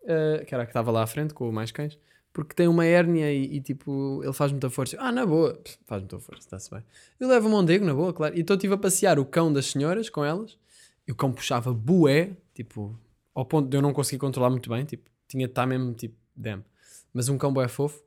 [0.05, 1.97] eh, que era a que estava lá à frente com mais cães,
[2.33, 4.97] porque tem uma hérnia e, e, tipo, ele faz muita força.
[4.99, 6.83] Ah, na boa, faz muita força, está-se bem.
[7.19, 8.35] Eu levo o Mondego, na boa, claro.
[8.37, 10.57] E então estive a passear o cão das senhoras com elas,
[11.07, 12.97] e o cão puxava bué, tipo,
[13.33, 16.15] ao ponto de eu não conseguir controlar muito bem, tipo, tinha de estar mesmo, tipo,
[16.35, 16.63] damn.
[17.13, 18.01] Mas um cão bué fofo.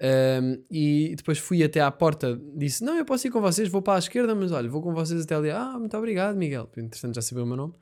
[0.00, 3.82] Um, e depois fui até à porta, disse: Não, eu posso ir com vocês, vou
[3.82, 5.50] para a esquerda, mas olha, vou com vocês até ali.
[5.50, 6.68] Ah, muito obrigado, Miguel.
[6.76, 7.74] Interessante já saber o meu nome.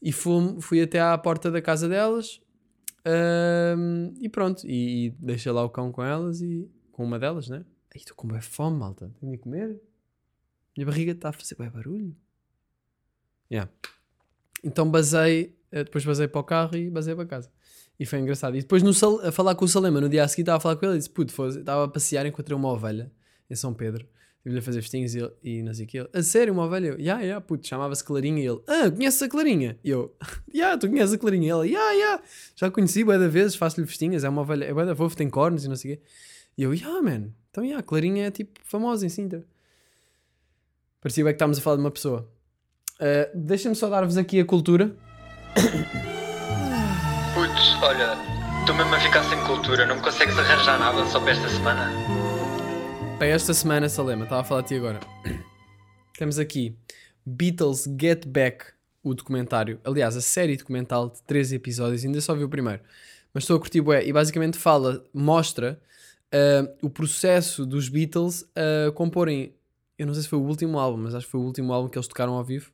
[0.00, 2.40] E fui, fui até à porta da casa delas
[3.76, 4.66] um, e pronto.
[4.66, 7.64] E, e deixei lá o cão com elas e com uma delas, né?
[7.94, 9.10] Ai, estou com bem fome, malta.
[9.20, 9.80] Tenho de comer.
[10.76, 12.14] Minha barriga está a fazer bem barulho.
[13.50, 13.70] Yeah.
[14.62, 17.50] Então basei, eh, depois basei para o carro e basei para casa.
[17.98, 18.56] E foi engraçado.
[18.56, 18.90] E depois no
[19.20, 20.98] a falar com o Salema, no dia a seguir estava a falar com ele e
[20.98, 23.10] disse: Puto, estava a passear, encontrei uma ovelha
[23.48, 24.06] em São Pedro.
[24.38, 25.98] Estive-lhe a fazer festinhos e, e não sei o que.
[25.98, 26.88] Ele, a sério, uma ovelha?
[26.88, 28.40] Eu, ya, ya, puto, chamava-se Clarinha.
[28.40, 29.76] E ele, ah, conheces a Clarinha?
[29.82, 30.14] E eu,
[30.54, 31.48] ya, tu conheces a Clarinha?
[31.48, 32.22] E ele, ya, ya,
[32.54, 35.28] já conheci bué da vezes, faço-lhe festinhas, é uma ovelha, é bué da fofa, tem
[35.28, 36.02] cornos e não sei o quê.
[36.56, 39.44] E eu, ya, man, então ya, a Clarinha é tipo famosa em Sintra.
[41.00, 42.30] Parecia bem que estávamos a falar de uma pessoa.
[43.00, 44.94] Ah, Deixem-me só dar-vos aqui a cultura.
[48.66, 51.88] Estou mesmo a ficar sem cultura, não me consegues arranjar nada só para esta semana?
[53.16, 54.98] Para esta semana, Salema, estava a falar ti agora.
[56.18, 56.76] Temos aqui
[57.24, 58.64] Beatles Get Back,
[59.04, 59.78] o documentário.
[59.84, 62.82] Aliás, a série documental de 13 episódios, ainda só vi o primeiro.
[63.32, 65.80] Mas estou a curtir bué, e basicamente fala, mostra
[66.32, 69.54] ah, o processo dos Beatles a comporem.
[69.96, 71.88] Eu não sei se foi o último álbum, mas acho que foi o último álbum
[71.88, 72.72] que eles tocaram ao vivo.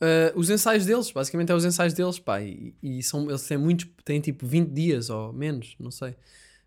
[0.00, 3.58] Ah, os ensaios deles, basicamente é os ensaios deles, pá, e, e são, eles têm
[3.58, 6.14] muitos, têm tipo 20 dias ou menos, não sei,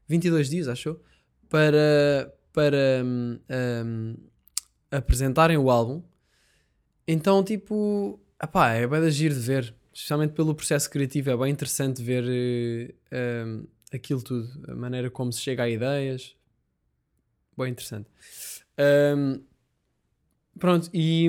[0.07, 1.03] 22 dias, acho eu,
[1.49, 3.39] para, para hum,
[3.85, 4.15] hum,
[4.91, 6.01] apresentarem o álbum.
[7.07, 11.51] Então, tipo, epá, é bem de agir de ver, especialmente pelo processo criativo, é bem
[11.51, 16.35] interessante ver eh, hum, aquilo tudo, a maneira como se chega a ideias,
[17.57, 18.09] bem interessante.
[19.15, 19.41] Hum,
[20.57, 21.27] pronto, e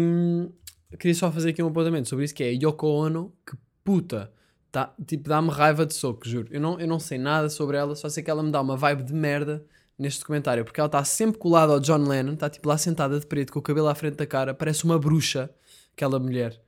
[0.99, 4.33] queria só fazer aqui um apontamento sobre isso, que é Yoko Ono, que puta,
[4.71, 6.49] tá, tipo, dá-me raiva de soco, juro.
[6.51, 8.77] Eu não, eu não sei nada sobre ela, só sei que ela me dá uma
[8.77, 9.65] vibe de merda
[9.99, 13.27] neste documentário, porque ela está sempre colada ao John Lennon, está tipo lá sentada de
[13.27, 15.51] preto, com o cabelo à frente da cara, parece uma bruxa,
[15.93, 16.61] aquela mulher.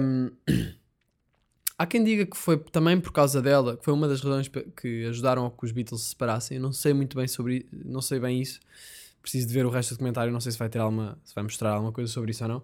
[0.00, 0.30] Hum,
[1.76, 5.06] há quem diga que foi também por causa dela, que foi uma das razões que
[5.06, 6.56] ajudaram a que os Beatles se separassem.
[6.56, 8.60] Eu não sei muito bem sobre não sei bem isso.
[9.20, 11.42] Preciso de ver o resto do documentário, não sei se vai ter alguma, se vai
[11.42, 12.62] mostrar alguma coisa sobre isso ou não.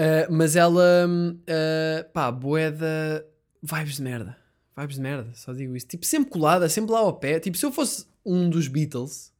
[0.00, 3.26] Uh, mas ela, uh, pá, boeda,
[3.62, 4.34] vibes de merda.
[4.74, 5.86] Vibes de merda, só digo isso.
[5.86, 7.38] Tipo, sempre colada, sempre lá ao pé.
[7.38, 9.30] Tipo, se eu fosse um dos Beatles,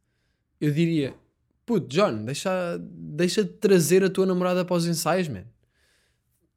[0.60, 1.14] eu diria:
[1.64, 5.44] Puto, John, deixa, deixa de trazer a tua namorada para os ensaios, man.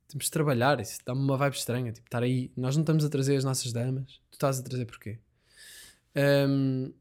[0.09, 1.93] Temos de trabalhar, isso dá-me uma vibe estranha.
[1.93, 4.85] Tipo, estar aí, nós não estamos a trazer as nossas damas, tu estás a trazer
[4.85, 5.17] porquê?
[6.49, 6.91] Hum,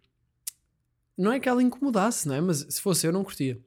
[1.18, 2.40] não é que ela incomodasse, não é?
[2.40, 3.60] Mas se fosse eu, não curtia.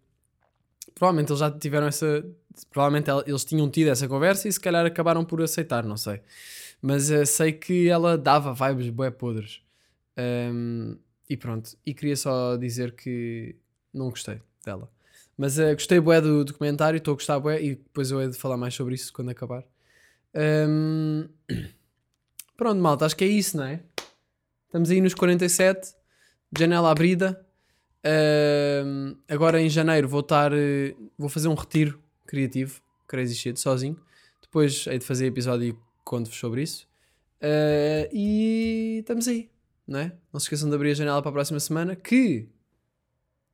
[0.93, 2.25] Provavelmente eles já tiveram essa.
[2.69, 6.21] Provavelmente eles tinham tido essa conversa e se calhar acabaram por aceitar, não sei.
[6.81, 9.61] Mas eh, sei que ela dava vibes bué podres.
[10.17, 10.97] Hum,
[11.29, 11.75] e pronto.
[11.85, 13.55] E queria só dizer que
[13.93, 14.89] não gostei dela.
[15.37, 18.37] Mas eh, gostei bué do documentário, estou a gostar bué e depois eu hei de
[18.37, 19.63] falar mais sobre isso quando acabar.
[20.35, 21.27] Hum,
[22.57, 23.81] Pronto, malta, acho que é isso, não é?
[24.67, 25.93] Estamos aí nos 47,
[26.57, 27.44] janela abrida.
[29.27, 30.51] Agora em janeiro vou estar.
[30.53, 33.97] eh, Vou fazer um retiro criativo, crazy shit, sozinho.
[34.41, 36.87] Depois hei de fazer episódio e conto-vos sobre isso.
[37.41, 39.49] Ah, e estamos aí,
[39.87, 40.15] não é?
[40.31, 42.47] Não se esqueçam de abrir a janela para a próxima semana, que.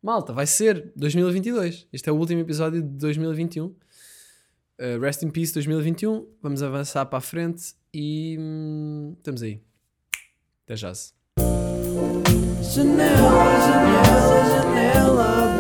[0.02, 1.88] Malta, vai ser 2022.
[1.94, 3.66] Este é o último episódio de 2021.
[3.68, 6.28] Uh, rest in Peace 2021.
[6.42, 9.62] Vamos avançar para a frente e hum, estamos aí.
[10.66, 10.92] Até já.
[12.62, 13.10] Janela,
[13.66, 15.51] janela, janela.